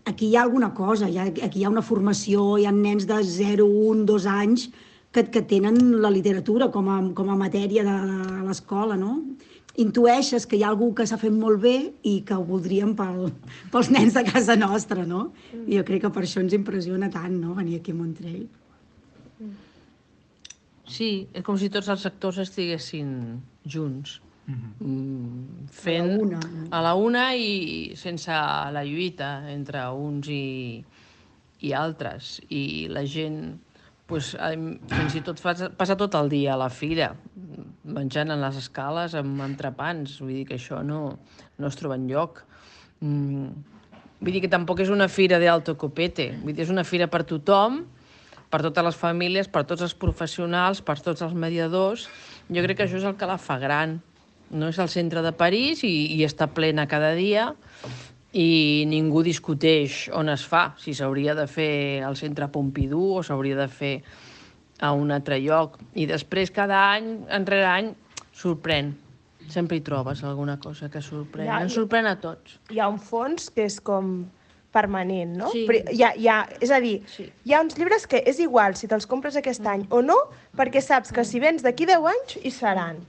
[0.06, 3.06] aquí hi ha alguna cosa, hi ha, aquí hi ha una formació, hi ha nens
[3.06, 4.70] de 0, 1, 2 anys
[5.12, 9.20] que, que tenen la literatura com a, com a matèria de, de l'escola, no?
[9.82, 11.76] Intueixes que hi ha algú que s'ha fet molt bé
[12.08, 13.26] i que ho voldríem pel,
[13.74, 15.34] pels nens de casa nostra, no?
[15.66, 18.46] I jo crec que per això ens impressiona tant, no?, venir aquí a Montrell.
[20.88, 23.10] Sí, és com si tots els sectors estiguessin
[23.66, 26.40] junts, mm, fent A la una.
[26.72, 30.86] a la una i sense la lluita entre uns i,
[31.62, 32.40] i altres.
[32.50, 33.58] I la gent,
[34.08, 34.34] pues,
[34.92, 37.14] fins i tot passa, passa tot el dia a la fira,
[37.86, 40.20] menjant en les escales amb entrepans.
[40.22, 41.02] Vull dir que això no,
[41.58, 42.44] no es troba enlloc.
[43.02, 43.50] Mm,
[44.22, 46.32] vull dir que tampoc és una fira d'alto copete.
[46.44, 47.84] Vull dir, és una fira per tothom,
[48.54, 52.10] per totes les famílies, per tots els professionals, per tots els mediadors.
[52.50, 54.00] Jo crec que això és el que la fa gran.
[54.54, 57.50] No és el centre de París i, i està plena cada dia
[58.36, 63.56] i ningú discuteix on es fa, si s'hauria de fer al centre Pompidou o s'hauria
[63.56, 63.94] de fer
[64.84, 65.78] a un altre lloc.
[65.96, 67.94] I després, cada any, enrere any,
[68.36, 68.92] sorprèn.
[69.48, 71.48] Sempre hi trobes alguna cosa que sorprèn.
[71.48, 72.58] Ja, Ens sorprèn a tots.
[72.74, 74.26] Hi ha un fons que és com
[74.76, 75.54] permanent, no?
[75.54, 75.64] Sí.
[75.70, 77.30] Però Hi ha, hi ha, és a dir, Sí.
[77.46, 80.18] hi ha uns llibres que és igual si te'ls compres aquest any o no,
[80.58, 83.00] perquè saps que si vens d'aquí 10 anys hi seran.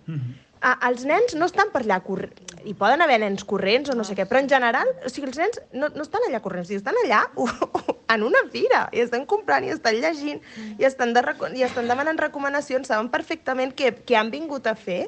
[0.67, 4.03] Ah, els nens no estan per allà corrents, hi poden haver nens corrents o no
[4.07, 6.97] sé què, però en general, o sigui, els nens no, no estan allà corrents, estan
[7.05, 7.21] allà
[8.15, 10.43] en una fira, i estan comprant, i estan llegint,
[10.75, 11.23] i estan, de,
[11.55, 15.05] i estan demanant recomanacions, saben perfectament què, què han vingut a fer,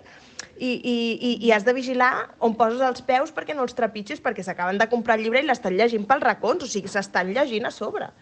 [0.58, 4.22] i, i, i, i has de vigilar on poses els peus perquè no els trepitgis,
[4.22, 7.66] perquè s'acaben de comprar el llibre i l'estan llegint pels racons, o sigui, s'estan llegint
[7.66, 8.12] a sobre.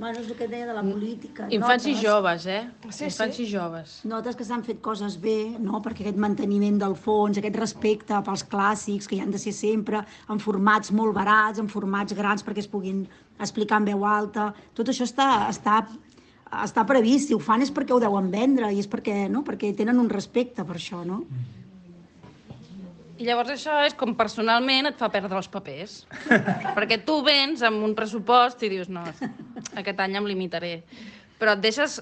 [0.00, 1.46] Bueno, és el que deia de la política.
[1.52, 2.60] Infants i Notes- joves, eh?
[2.88, 3.42] Sí, Infants sí.
[3.44, 3.96] i joves.
[4.08, 5.82] Notes que s'han fet coses bé, no?
[5.84, 10.00] perquè aquest manteniment del fons, aquest respecte pels clàssics, que hi han de ser sempre
[10.32, 13.04] en formats molt barats, en formats grans perquè es puguin
[13.38, 15.82] explicar en veu alta, tot això està, està,
[16.64, 17.28] està previst.
[17.28, 19.44] Si ho fan és perquè ho deuen vendre i és perquè, no?
[19.44, 21.04] perquè tenen un respecte per això.
[21.04, 21.26] No?
[23.20, 25.98] I llavors això és com personalment et fa perdre els papers.
[26.76, 29.02] Perquè tu vens amb un pressupost i dius, no,
[29.76, 30.78] aquest any em limitaré.
[31.40, 31.98] Però et deixes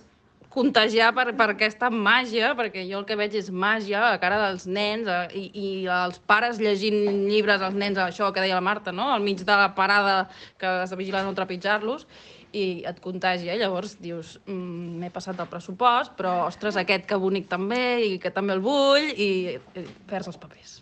[0.54, 4.64] contagiar per, per aquesta màgia, perquè jo el que veig és màgia a cara dels
[4.66, 6.96] nens eh, i, i els pares llegint
[7.28, 9.11] llibres als nens, això que deia la Marta, no?
[9.12, 10.16] al mig de la parada
[10.59, 12.09] que has de vigilar no trepitjar-los,
[12.57, 13.59] i et contagia.
[13.61, 18.33] Llavors dius, mm, m'he passat del pressupost, però, ostres, aquest que bonic també, i que
[18.33, 20.78] també el vull, i, i perds els papers.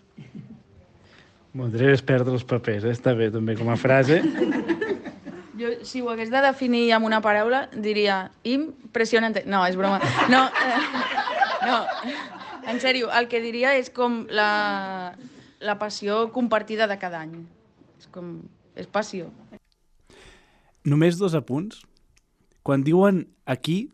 [1.56, 2.92] Montrer és perdre els papers, eh?
[2.92, 4.20] està bé també com a frase.
[5.56, 9.46] Jo, si ho hagués de definir amb una paraula, diria impressionante.
[9.48, 10.02] No, és broma.
[10.28, 10.82] No, eh,
[11.64, 11.78] no,
[12.68, 15.14] en sèrio, el que diria és com la,
[15.64, 17.38] la passió compartida de cada any.
[17.96, 18.36] És com...
[18.76, 19.30] és passió.
[20.84, 21.80] Només dos apunts.
[22.66, 23.86] Quan diuen aquí,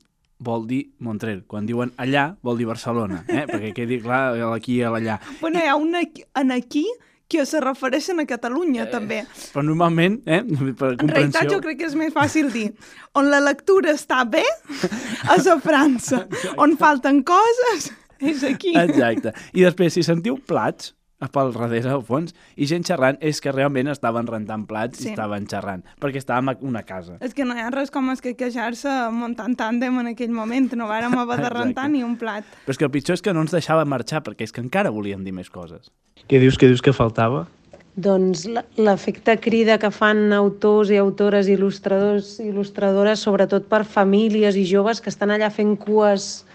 [0.42, 1.44] vol dir Montreal.
[1.48, 3.22] Quan diuen allà, vol dir Barcelona.
[3.28, 3.46] Eh?
[3.52, 5.18] Perquè quedi clar l'aquí i l'allà.
[5.40, 6.87] Bueno, hi ha un aquí, en aquí
[7.33, 9.22] que se refereixen a Catalunya, també.
[9.55, 10.42] Però normalment, eh,
[10.81, 11.48] per En realitat comprensió...
[11.55, 12.68] jo crec que és més fàcil dir
[13.16, 14.44] on la lectura està bé
[15.37, 16.26] és a França,
[16.61, 17.88] on falten coses
[18.22, 18.74] és aquí.
[18.78, 19.33] Exacte.
[19.57, 20.92] I després, si sentiu plats
[21.30, 25.08] pel darrere, al fons, i gent xerrant, és que realment estaven rentant plats Sí.
[25.08, 27.16] i estaven xerrant, perquè estàvem a una casa.
[27.20, 30.72] És que no hi ha res com es que queixar-se muntant tàndem en aquell moment,
[30.74, 32.44] no vàrem haver de rentar ni un plat.
[32.66, 34.90] Però és que el pitjor és que no ens deixava marxar, perquè és que encara
[34.90, 35.90] volien dir més coses.
[36.28, 37.46] Què dius, què dius que faltava?
[37.94, 38.46] doncs
[38.78, 45.02] l'efecte crida que fan autors i autores, il·lustradors i il·lustradores, sobretot per famílies i joves
[45.02, 46.46] que estan allà fent cues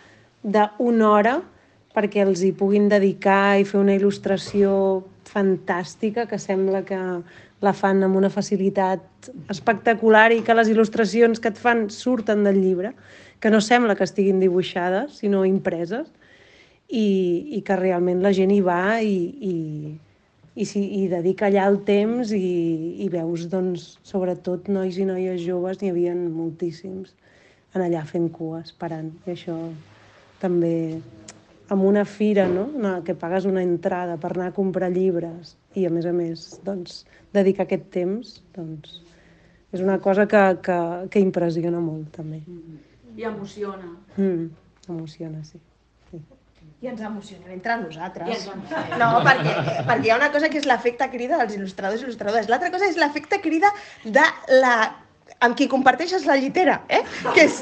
[0.41, 1.35] d'una hora
[1.97, 4.71] perquè els hi puguin dedicar i fer una il·lustració
[5.25, 6.99] fantàstica que sembla que
[7.65, 12.61] la fan amb una facilitat espectacular i que les il·lustracions que et fan surten del
[12.61, 12.93] llibre,
[13.41, 16.05] que no sembla que estiguin dibuixades, sinó impreses,
[16.87, 19.17] i, i que realment la gent hi va i,
[19.49, 19.55] i,
[20.55, 22.47] i, si, i dedica allà el temps i,
[23.03, 27.17] i veus, doncs, sobretot nois i noies joves, n'hi havia moltíssims
[27.75, 29.11] en allà fent cua, esperant.
[29.25, 29.57] I això
[30.39, 30.75] també
[31.69, 32.67] amb una fira, no?
[32.75, 36.47] Una, que pagues una entrada per anar a comprar llibres i, a més a més,
[36.65, 37.03] doncs,
[37.35, 39.01] dedicar aquest temps, doncs,
[39.75, 40.77] és una cosa que, que,
[41.11, 42.41] que impressiona molt, també.
[43.17, 43.89] I emociona.
[44.15, 44.47] Mm,
[44.87, 45.59] emociona, sí.
[46.77, 48.43] I ens emocionem entre nosaltres.
[48.53, 48.73] Ens.
[49.01, 49.53] No, perquè,
[49.87, 52.49] perquè hi ha una cosa que és l'efecte crida dels il·lustradors i il·lustradores.
[52.51, 53.71] L'altra cosa és l'efecte crida
[54.05, 54.25] de
[54.61, 54.75] la
[55.45, 57.03] amb qui comparteixes la llitera, eh?
[57.35, 57.59] Que és,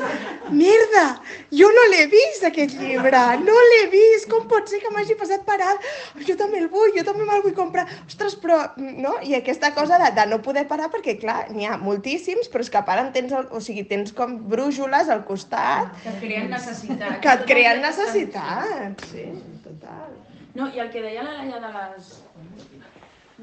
[0.56, 1.04] merda,
[1.52, 5.44] jo no l'he vist aquest llibre, no l'he vist, com pot ser que m'hagi passat
[5.48, 5.84] per alt?
[6.28, 7.84] Jo també el vull, jo també me'l vull comprar.
[8.08, 9.18] Ostres, però, no?
[9.28, 12.72] I aquesta cosa de, de no poder parar, perquè clar, n'hi ha moltíssims, però és
[12.72, 16.22] que a part en tens, el, o sigui, tens com brújoles al costat Que et
[16.24, 17.20] creen necessitat.
[17.24, 19.04] que et creen necessitat.
[19.12, 19.28] Sí,
[19.66, 20.14] total.
[20.56, 22.14] No, i el que deia la Laia de les,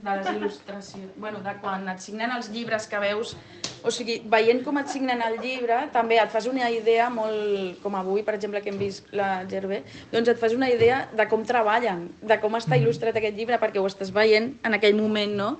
[0.03, 3.37] de les il·lustracions, bueno, de quan et signen els llibres que veus,
[3.87, 7.95] o sigui, veient com et signen el llibre, també et fas una idea molt, com
[7.99, 11.47] avui, per exemple, que hem vist la Gervé, doncs et fas una idea de com
[11.47, 15.51] treballen, de com està il·lustrat aquest llibre, perquè ho estàs veient en aquell moment, no?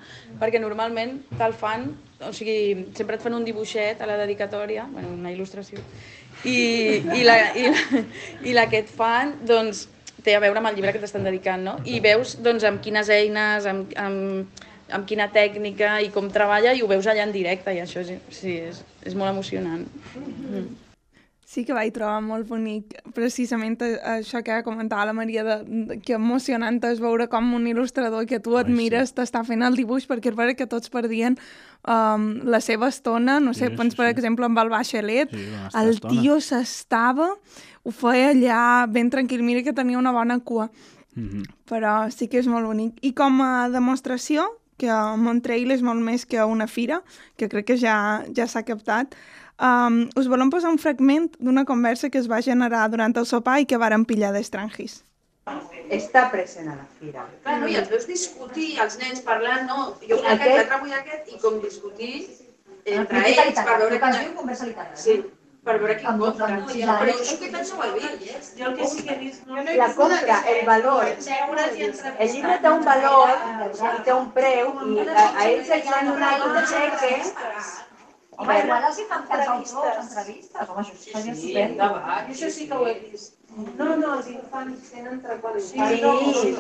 [0.43, 5.15] Perquè normalment te'l fan, o sigui, sempre et fan un dibuixet a la dedicatòria, bueno,
[5.15, 5.83] una il·lustració,
[6.43, 6.59] i,
[7.15, 8.05] i, la, i, la,
[8.43, 9.87] i la que et fan, doncs,
[10.25, 11.77] té a veure amb el llibre que t'estan dedicant, no?
[11.85, 16.83] I veus doncs, amb quines eines, amb, amb, amb quina tècnica i com treballa i
[16.85, 19.87] ho veus allà en directe i això és, sí, és, és molt emocionant.
[20.15, 20.69] Mm.
[21.53, 25.57] Sí que vaig trobar molt bonic precisament a- això que comentava la Maria, de,
[25.91, 29.17] de, que emocionant és veure com un il·lustrador que tu admires sí.
[29.19, 31.37] t'està fent el dibuix, perquè és veritat que tots perdien
[31.85, 34.15] um, la seva estona, no sé, Sí, sí, sí, per sí.
[34.15, 35.45] exemple amb el Bachelet, Sí,
[35.83, 37.35] el tio s'estava,
[37.85, 40.71] ho feia allà ben tranquil, mira que tenia una bona cua,
[41.15, 41.45] Mm -hmm.
[41.69, 42.95] però sí que és molt bonic.
[43.03, 44.47] I com a demostració,
[44.79, 47.03] que Montreal és molt més que una fira,
[47.37, 49.15] que crec que ja, ja s'ha captat,
[49.61, 53.61] um, us volem posar un fragment d'una conversa que es va generar durant el sopar
[53.61, 55.05] i que varen pillar d'estrangis.
[55.91, 57.27] està present a la fira.
[57.43, 57.69] Clar, no?
[57.69, 59.95] I els veus discutir, els nens parlant, no?
[60.09, 62.31] Jo vull Aquest- aquest, l'altre vull aquest, i com discutir
[62.87, 64.97] entre ells per veure que conversa literària.
[64.97, 65.25] Sí,
[65.65, 66.47] per veure compra.
[66.47, 68.59] amb- Però això que penso he vist.
[68.59, 69.47] Jo el que sí que he vist...
[69.47, 71.05] No La compra, el valor.
[71.07, 76.11] El llibre té un valor i té un preu i a, a ells els han
[76.11, 77.13] donat un xeque.
[78.43, 80.69] Home, igual els hi fan autors, entrevistes.
[80.69, 81.71] Home, això Sí, estupend.
[81.71, 82.33] endavant.
[82.35, 83.39] Això sí que ho he vist.
[83.79, 85.71] No, no, els infants tenen treballs.
[85.71, 85.79] Sí,
[86.41, 86.55] Sí,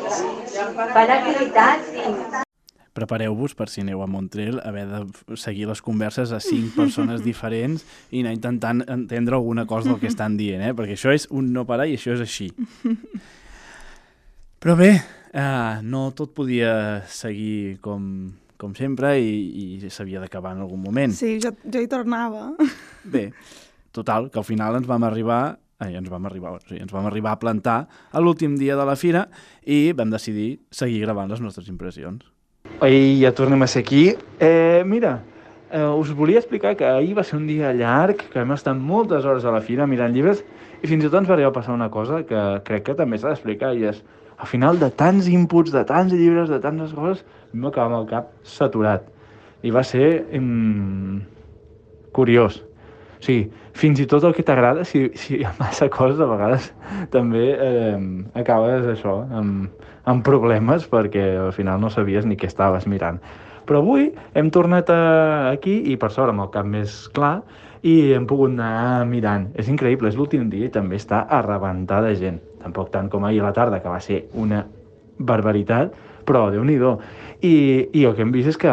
[0.95, 2.51] fan activitats i...
[2.93, 7.87] Prepareu-vos per si aneu a Montreal haver de seguir les converses a cinc persones diferents
[8.11, 10.75] i anar intentant entendre alguna cosa del que estan dient, eh?
[10.77, 12.51] perquè això és un no parar i això és així.
[14.63, 14.93] Però bé,
[15.33, 18.05] eh, no tot podia seguir com,
[18.61, 21.17] com sempre i, i s'havia d'acabar en algun moment.
[21.17, 22.53] Sí, jo, jo hi tornava.
[23.03, 23.31] Bé,
[23.91, 25.43] total, que al final ens vam arribar
[25.83, 27.79] ai, ens vam arribar, sí, ens vam arribar a plantar
[28.13, 29.27] a l'últim dia de la fira
[29.67, 32.32] i vam decidir seguir gravant les nostres impressions.
[32.81, 34.17] Ei, ja tornem a ser aquí.
[34.41, 35.23] Eh, mira,
[35.71, 39.25] eh, us volia explicar que ahir va ser un dia llarg, que vam estar moltes
[39.25, 40.43] hores a la fira mirant llibres,
[40.83, 43.19] i fins i tot ens va arribar a passar una cosa que crec que també
[43.19, 44.03] s'ha d'explicar, i és,
[44.39, 48.09] al final de tants inputs, de tants llibres, de tantes coses, vam acabar amb el
[48.11, 49.07] cap saturat.
[49.63, 51.21] I va ser mm,
[52.11, 52.59] curiós.
[53.21, 56.29] O sigui, fins i tot el que t'agrada, si, si hi ha massa coses, a
[56.29, 56.69] vegades
[57.15, 57.97] també eh,
[58.39, 63.21] acabes això, amb, amb problemes, perquè al final no sabies ni què estaves mirant.
[63.67, 65.03] Però avui hem tornat a,
[65.53, 67.41] aquí, i per sort amb el cap més clar,
[67.83, 69.49] i hem pogut anar mirant.
[69.59, 72.39] És increïble, és l'últim dia i també està a rebentar de gent.
[72.63, 74.63] Tampoc tant com ahir a la tarda, que va ser una
[75.19, 75.95] barbaritat,
[76.27, 76.79] però déu nhi
[77.43, 78.71] I, I el que hem vist és que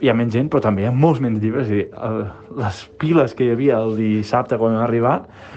[0.00, 1.70] hi ha menys gent, però també hi ha molts menys llibres.
[1.70, 2.20] I el,
[2.58, 5.16] les piles que hi havia el dissabte quan vam arribar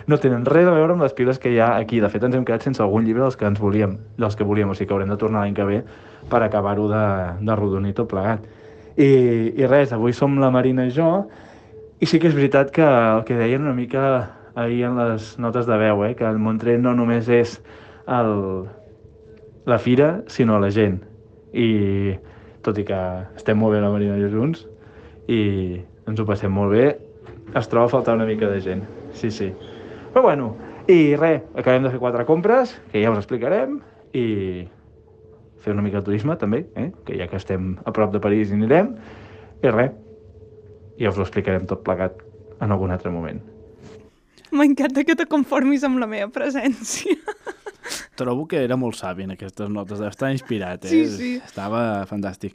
[0.09, 2.01] no tenen res a veure amb les piles que hi ha aquí.
[2.01, 4.71] De fet, ens hem quedat sense algun llibre dels que ens volíem, dels que volíem,
[4.71, 5.79] o sigui que haurem de tornar l'any que ve
[6.31, 7.05] per acabar-ho de,
[7.45, 8.43] de rodonir tot plegat.
[8.97, 9.11] I,
[9.55, 11.11] I res, avui som la Marina i jo,
[12.01, 14.03] i sí que és veritat que el que deien una mica
[14.55, 17.59] ahir en les notes de veu, eh, que el Montreal no només és
[18.09, 18.65] el,
[19.69, 20.99] la fira, sinó la gent.
[21.53, 22.17] I
[22.65, 22.99] tot i que
[23.37, 24.65] estem molt bé la Marina i junts,
[25.31, 25.41] i
[26.09, 26.89] ens ho passem molt bé.
[27.57, 28.83] Es troba a faltar una mica de gent,
[29.17, 29.49] sí, sí.
[30.11, 30.51] Però bueno,
[30.91, 33.79] i res, acabem de fer quatre compres, que ja us explicarem,
[34.17, 34.67] i
[35.61, 36.89] fer una mica de turisme també, eh?
[37.05, 38.95] que ja que estem a prop de París hi anirem,
[39.61, 39.95] i res,
[40.99, 42.17] ja us ho explicarem tot plegat
[42.61, 43.41] en algun altre moment.
[44.51, 47.15] M'encanta que te conformis amb la meva presència.
[48.21, 50.93] Trobo que era molt savi en aquestes notes, estar inspirat, eh?
[50.93, 51.31] Sí, sí.
[51.41, 52.53] Estava fantàstic.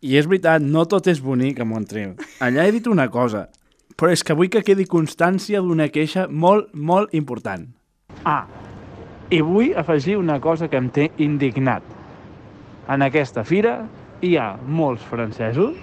[0.00, 2.14] I és veritat, no tot és bonic a Montreal.
[2.44, 3.48] Allà he dit una cosa,
[3.98, 7.66] però és que vull que quedi constància d'una queixa molt, molt important.
[8.24, 8.46] Ah,
[9.34, 11.82] i vull afegir una cosa que em té indignat.
[12.88, 13.82] En aquesta fira
[14.24, 15.76] hi ha molts francesos,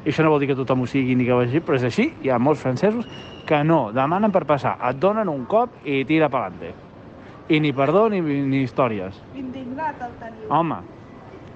[0.00, 2.10] i això no vol dir que tothom ho sigui ni que vagi, però és així,
[2.24, 3.06] hi ha molts francesos
[3.46, 6.72] que no demanen per passar, et donen un cop i tira pelante.
[7.48, 9.16] I ni perdó ni, ni històries.
[9.34, 10.46] Indignat el teniu.
[10.54, 10.80] Home,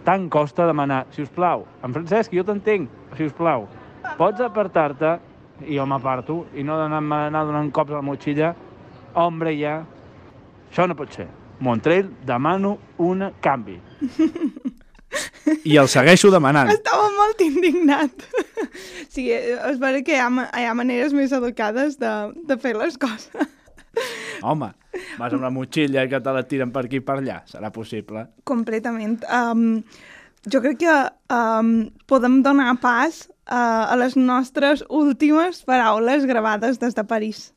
[0.04, 3.68] tant costa demanar, si us plau, en Francesc, jo t'entenc, si us plau,
[4.18, 5.16] pots apartar-te,
[5.62, 8.54] i jo m'aparto, i no d'anar anar donant cops a la motxilla,
[9.14, 9.78] hombre, ja,
[10.70, 11.28] això no pot ser.
[11.62, 13.78] Montreal, demano un canvi.
[15.64, 16.72] I el segueixo demanant.
[16.72, 18.26] Estava molt indignat.
[19.14, 20.26] Sí, és vera que hi ha,
[20.58, 22.10] hi ha maneres més educades de,
[22.48, 23.30] de fer les coses.
[24.42, 24.72] Home,
[25.18, 27.40] vas amb la motxilla i que te la tiren per aquí i per allà.
[27.50, 28.26] Serà possible.
[28.44, 29.20] Completament.
[29.28, 29.82] Um,
[30.50, 30.96] jo crec que
[31.32, 31.74] um,
[32.10, 37.50] podem donar pas uh, a les nostres últimes paraules gravades des de París.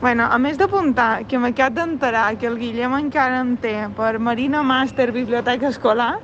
[0.00, 4.62] Bueno, a més d'apuntar que m'acabo d'enterar que el Guillem encara en té per Marina
[4.66, 6.16] Master Biblioteca Escolar,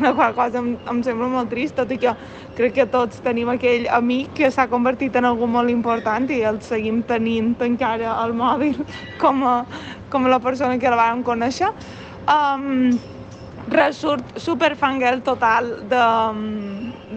[0.00, 2.12] la qual cosa em, em sembla molt trist, tot i que
[2.56, 6.60] crec que tots tenim aquell amic que s'ha convertit en algú molt important i el
[6.64, 8.78] seguim tenint encara al mòbil
[9.22, 9.56] com a,
[10.16, 11.68] com la persona que la vam conèixer.
[12.32, 12.96] Um,
[14.40, 16.04] super fangirl total de,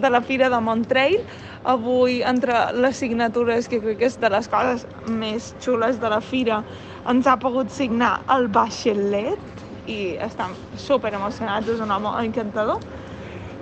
[0.02, 1.16] de la Fira de Montreal.
[1.64, 6.20] Avui, entre les signatures, que crec que és de les coses més xules de la
[6.20, 6.60] Fira,
[7.08, 12.84] ens ha pogut signar el Bachelet i estem super emocionats, és un home encantador.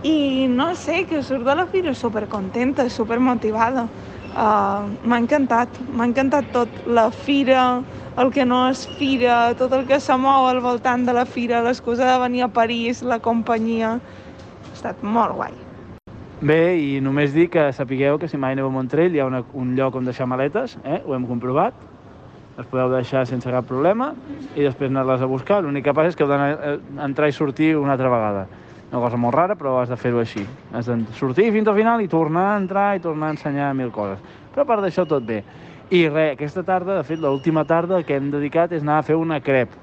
[0.06, 3.86] I no sé, que surt de la Fira super contenta, super motivada.
[4.28, 7.82] Uh, m'ha encantat, m'ha encantat tot, la Fira,
[8.20, 11.62] el que no és Fira, tot el que se mou al voltant de la Fira,
[11.64, 13.96] l'excusa de venir a París, la companyia...
[14.68, 15.54] Ha estat molt guai.
[16.38, 19.40] Bé, i només dir que sapigueu que si mai aneu a Montreal hi ha una,
[19.58, 21.00] un lloc on deixar maletes, eh?
[21.02, 21.74] ho hem comprovat,
[22.58, 24.12] les podeu deixar sense cap problema
[24.54, 25.62] i després anar-les a buscar.
[25.64, 26.30] L'únic que passa és que heu
[26.94, 28.46] d'entrar i sortir una altra vegada.
[28.88, 30.46] Una cosa molt rara, però has de fer-ho així.
[30.72, 33.90] Has de sortir fins al final i tornar a entrar i tornar a ensenyar mil
[33.92, 34.22] coses.
[34.54, 35.42] Però a part d'això tot bé.
[35.92, 39.16] I res, aquesta tarda, de fet, l'última tarda que hem dedicat és anar a fer
[39.20, 39.76] una crep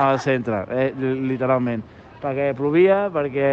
[0.00, 1.82] al centre, eh, literalment.
[2.20, 3.50] Perquè plovia, perquè...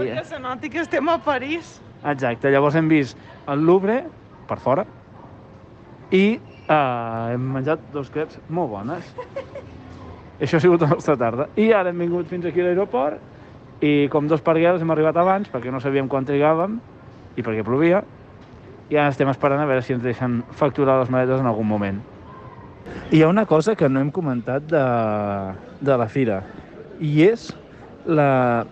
[0.00, 1.76] Perquè se noti que estem a París.
[2.02, 3.18] Exacte, llavors hem vist
[3.50, 4.00] el Louvre,
[4.50, 4.84] per fora,
[6.10, 6.24] i
[6.66, 9.14] uh, hem menjat dos creps molt bones.
[10.42, 11.46] Això ha sigut la nostra tarda.
[11.54, 13.31] I ara hem vingut fins aquí a l'aeroport
[13.82, 16.78] i com dos parguels hem arribat abans perquè no sabíem quan trigàvem
[17.36, 18.02] i perquè plovia
[18.92, 21.98] i ara estem esperant a veure si ens deixen facturar les maletes en algun moment.
[23.10, 24.84] Hi ha una cosa que no hem comentat de,
[25.80, 26.42] de la fira
[27.00, 27.48] i és
[28.06, 28.64] la,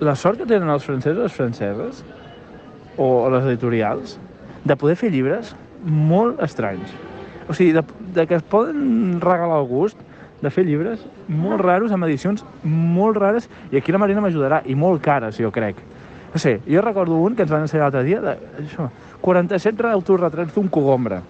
[0.00, 2.02] la sort que tenen els francesos i les franceses
[2.98, 4.18] o les editorials
[4.64, 5.54] de poder fer llibres
[5.84, 6.92] molt estranys.
[7.48, 7.84] O sigui, de,
[8.14, 10.00] de que es poden regalar el gust
[10.40, 14.74] de fer llibres molt raros, amb edicions molt rares, i aquí la Marina m'ajudarà, i
[14.74, 15.76] molt cares, jo crec.
[16.32, 18.88] No sé, jo recordo un que ens van ensenyar l'altre dia, de, això,
[19.20, 21.20] 47 autorretrats d'un cogombre.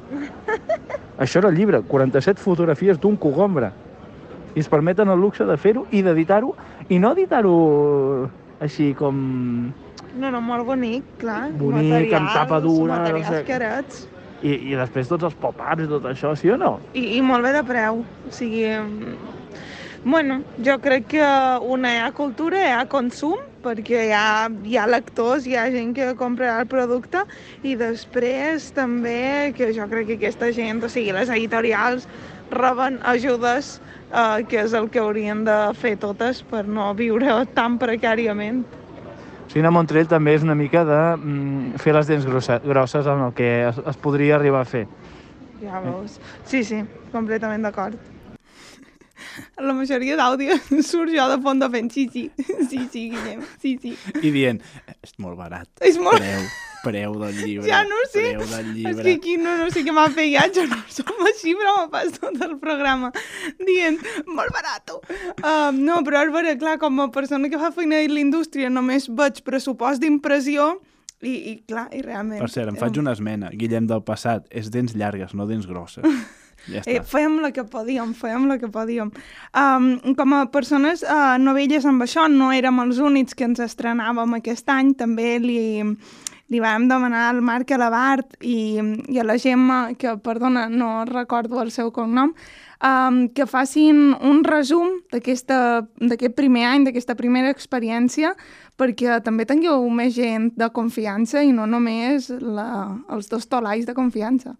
[1.18, 3.72] això era el llibre, 47 fotografies d'un cogombre.
[4.54, 6.54] I es permeten el luxe de fer-ho i d'editar-ho,
[6.88, 7.54] i no editar-ho
[8.60, 9.72] així com
[10.18, 11.52] No, no, molt bonic, clar.
[11.54, 13.44] Bonic, amb tapa dura, no Materials sé.
[13.46, 14.00] carats.
[14.40, 16.78] I, i després tots els pop-ups i tot això, sí o no?
[16.96, 18.02] I, I molt bé de preu.
[18.24, 18.64] O sigui,
[20.04, 21.28] bueno, jo crec que
[21.60, 25.66] una hi ha cultura, hi ha consum, perquè hi ha, hi ha lectors, hi ha
[25.72, 27.26] gent que comprarà el producte,
[27.60, 32.08] i després també que jo crec que aquesta gent, o sigui, les editorials
[32.50, 33.76] reben ajudes,
[34.08, 38.64] eh, que és el que haurien de fer totes per no viure tan precàriament.
[39.50, 43.08] O sigui, a Montreal també és una mica de mm, fer les dents grossa, grosses
[43.10, 44.84] en el que es, es podria arribar a fer.
[45.58, 46.20] Ja veus.
[46.46, 46.78] Sí, sí,
[47.10, 47.98] completament d'acord.
[49.58, 50.54] La majoria d'àudio
[50.92, 53.96] surt jo de fons de fent sí, sí, sí, sí, Guillem, sí, sí.
[54.22, 54.62] I dient,
[55.02, 55.66] és molt barat.
[55.82, 56.22] És molt...
[56.22, 56.46] Creu.
[56.84, 57.68] Preu del llibre.
[57.68, 58.24] Ja no sé.
[58.34, 59.04] Preu del És llibre.
[59.04, 62.12] que aquí no, no sé què m'ha pegat, jo no som així, però me pas
[62.16, 63.12] tot el programa
[63.60, 64.94] dient, molt barat.
[65.44, 69.08] Um, no, però és vera, clar, com a persona que fa feina a l'indústria només
[69.08, 70.72] veig pressupost d'impressió
[71.20, 72.40] i, i clar, i realment...
[72.40, 73.50] Per cert, em faig una esmena.
[73.52, 76.06] Guillem del passat, és dents llargues, no dents grosses.
[76.68, 76.92] Ja està.
[76.92, 79.12] Eh, fèiem la que podíem, fèiem la que podíem.
[79.56, 84.38] Um, com a persones uh, novelles amb això, no érem els únics que ens estrenàvem
[84.38, 85.60] aquest any, també li,
[86.50, 91.62] li vam demanar al Marc Alabart i, i a la Gemma, que, perdona, no recordo
[91.62, 92.34] el seu cognom,
[92.84, 98.34] um, que facin un resum d'aquest primer any, d'aquesta primera experiència,
[98.80, 103.94] perquè també tingueu més gent de confiança i no només la, els dos tolais de
[103.94, 104.56] confiança.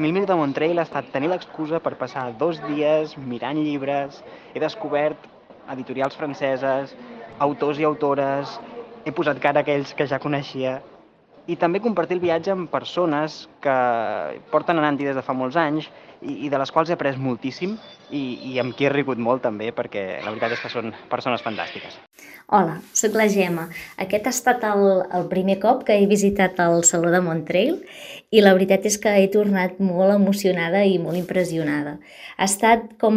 [0.00, 4.22] Minuts de Montreal ha estat tenir l'excusa per passar dos dies mirant llibres,
[4.54, 5.26] he descobert
[5.74, 6.94] editorials franceses,
[7.46, 8.54] autors i autores,
[9.04, 10.78] he posat cara a aquells que ja coneixia.
[11.44, 13.76] I també compartir el viatge amb persones que
[14.48, 15.90] porten anant-hi des de fa molts anys
[16.22, 17.74] i, i de les quals he après moltíssim
[18.10, 21.42] i, i amb qui he rigut molt també perquè la veritat és que són persones
[21.44, 21.98] fantàstiques.
[22.52, 23.68] Hola, sóc la Gemma.
[24.02, 24.82] Aquest ha estat el,
[25.16, 27.78] el primer cop que he visitat el Saló de Montreal
[28.30, 31.96] i la veritat és que he tornat molt emocionada i molt impressionada.
[32.36, 33.16] Ha estat com,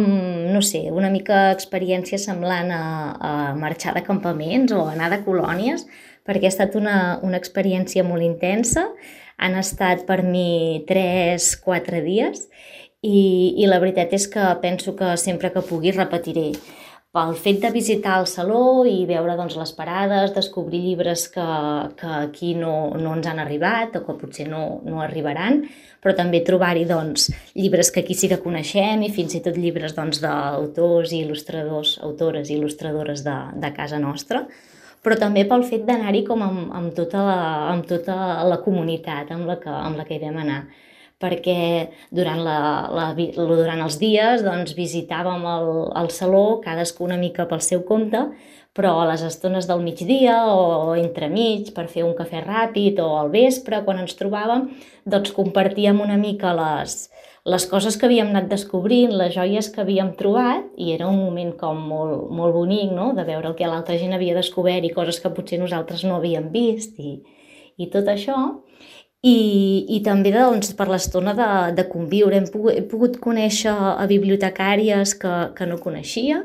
[0.54, 2.82] no sé, una mica experiència semblant a,
[3.20, 5.84] a marxar de campaments o anar de colònies,
[6.26, 8.88] perquè ha estat una, una experiència molt intensa.
[9.36, 12.46] Han estat per mi 3-4 dies
[13.06, 16.50] i, i la veritat és que penso que sempre que pugui repetiré.
[17.16, 21.46] Pel fet de visitar el saló i veure doncs, les parades, descobrir llibres que,
[21.96, 25.62] que aquí no, no ens han arribat o que potser no, no arribaran,
[26.04, 29.96] però també trobar-hi doncs, llibres que aquí sí que coneixem i fins i tot llibres
[29.96, 34.44] doncs, d'autors i il·lustradors, autores i il·lustradores de, de casa nostra,
[35.00, 37.40] però també pel fet d'anar-hi com amb, amb, tota la,
[37.70, 40.64] amb tota la comunitat amb la que, amb la que hi vam anar
[41.22, 42.58] perquè durant, la,
[42.92, 45.70] la, durant els dies doncs, visitàvem el,
[46.02, 48.26] el saló, cadascú una mica pel seu compte,
[48.76, 53.32] però a les estones del migdia o entremig per fer un cafè ràpid o al
[53.32, 54.68] vespre, quan ens trobàvem,
[55.08, 57.06] doncs compartíem una mica les,
[57.48, 61.54] les coses que havíem anat descobrint, les joies que havíem trobat, i era un moment
[61.56, 65.22] com molt, molt bonic, no?, de veure el que l'altra gent havia descobert i coses
[65.22, 67.16] que potser nosaltres no havíem vist i,
[67.80, 68.36] i tot això.
[69.24, 72.36] I, i també doncs, per l'estona de, de conviure.
[72.36, 76.42] Hem pogut, he pogut conèixer a bibliotecàries que, que no coneixia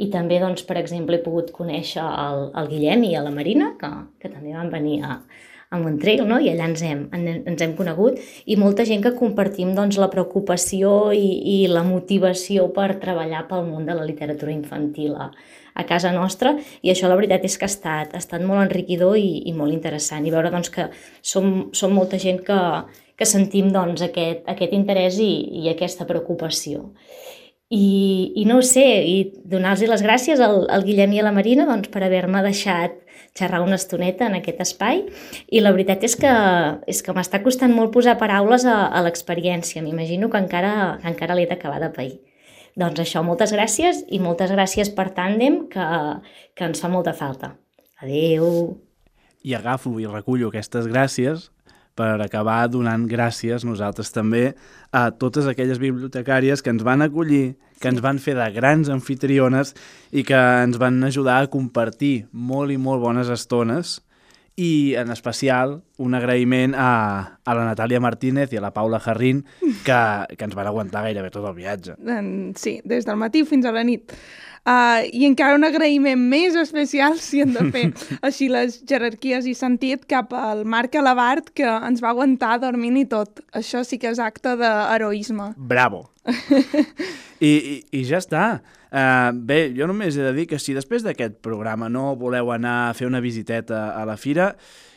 [0.00, 3.74] i també, doncs, per exemple, he pogut conèixer el, el Guillem i a la Marina,
[3.80, 3.90] que,
[4.22, 5.18] que també van venir a,
[5.70, 6.38] a Montreal, no?
[6.40, 11.10] i allà ens hem, ens hem conegut, i molta gent que compartim doncs, la preocupació
[11.16, 15.30] i, i la motivació per treballar pel món de la literatura infantil a,
[15.74, 19.18] a casa nostra i això la veritat és que ha estat, ha estat molt enriquidor
[19.18, 20.88] i, i molt interessant i veure doncs, que
[21.22, 22.60] som, som molta gent que,
[23.16, 26.88] que sentim doncs, aquest, aquest interès i, i aquesta preocupació.
[27.70, 31.34] I, i no ho sé, i donar-los les gràcies al, al Guillem i a la
[31.36, 32.96] Marina doncs, per haver-me deixat
[33.38, 35.04] xerrar una estoneta en aquest espai
[35.46, 36.32] i la veritat és que,
[36.90, 39.84] és que m'està costant molt posar paraules a, a l'experiència.
[39.86, 42.16] M'imagino que encara, que encara l'he d'acabar de pair.
[42.78, 45.86] Doncs això, moltes gràcies i moltes gràcies per Tàndem, que,
[46.54, 47.54] que ens fa molta falta.
[48.00, 48.76] Adeu.
[49.42, 51.48] I agafo i recullo aquestes gràcies
[51.98, 54.52] per acabar donant gràcies nosaltres també
[54.92, 59.74] a totes aquelles bibliotecàries que ens van acollir, que ens van fer de grans anfitriones
[60.12, 63.98] i que ens van ajudar a compartir molt i molt bones estones
[64.60, 66.90] i en especial un agraïment a,
[67.40, 69.44] a la Natàlia Martínez i a la Paula Jarrín
[69.86, 70.00] que,
[70.36, 71.96] que ens van aguantar gairebé tot el viatge.
[72.60, 74.12] Sí, des del matí fins a la nit.
[74.60, 77.86] Uh, I encara un agraïment més especial, si hem de fer
[78.28, 83.06] així les jerarquies i sentit, cap al Marc Alabart, que ens va aguantar dormint i
[83.08, 83.40] tot.
[83.56, 85.54] Això sí que és acte d'heroisme.
[85.56, 86.04] Bravo!
[87.40, 88.44] I, i, I ja està.
[88.90, 92.76] Uh, bé, jo només he de dir que si després d'aquest programa no voleu anar
[92.88, 94.50] a fer una visiteta a la fira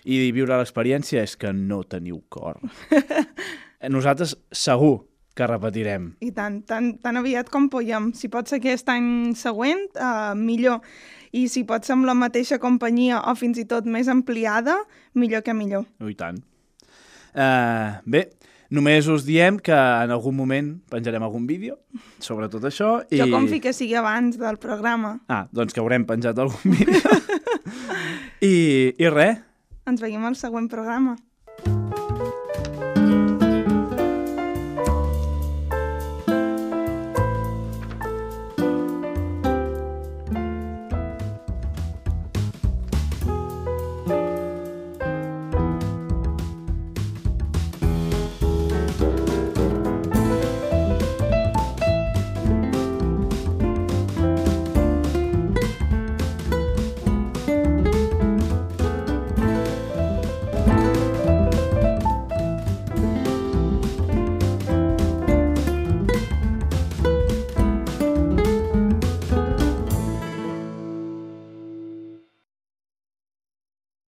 [0.04, 2.58] i viure l'experiència, és que no teniu cor.
[3.94, 5.04] Nosaltres segur
[5.38, 6.12] que repetirem.
[6.22, 8.12] I tant, tan, tan aviat com puguem.
[8.18, 10.82] Si pot ser aquest any següent, uh, millor.
[11.34, 14.78] I si pot ser amb la mateixa companyia o fins i tot més ampliada,
[15.18, 15.88] millor que millor.
[16.02, 16.42] Oh, I tant.
[17.34, 18.28] Uh, bé,
[18.74, 21.78] només us diem que en algun moment penjarem algun vídeo
[22.24, 22.96] sobre tot això.
[23.14, 23.22] I...
[23.22, 25.20] Jo confio que sigui abans del programa.
[25.30, 27.02] Ah, doncs que haurem penjat algun vídeo.
[28.44, 28.56] I,
[29.00, 29.44] I res,
[29.84, 31.18] Ens veiem al següent programa.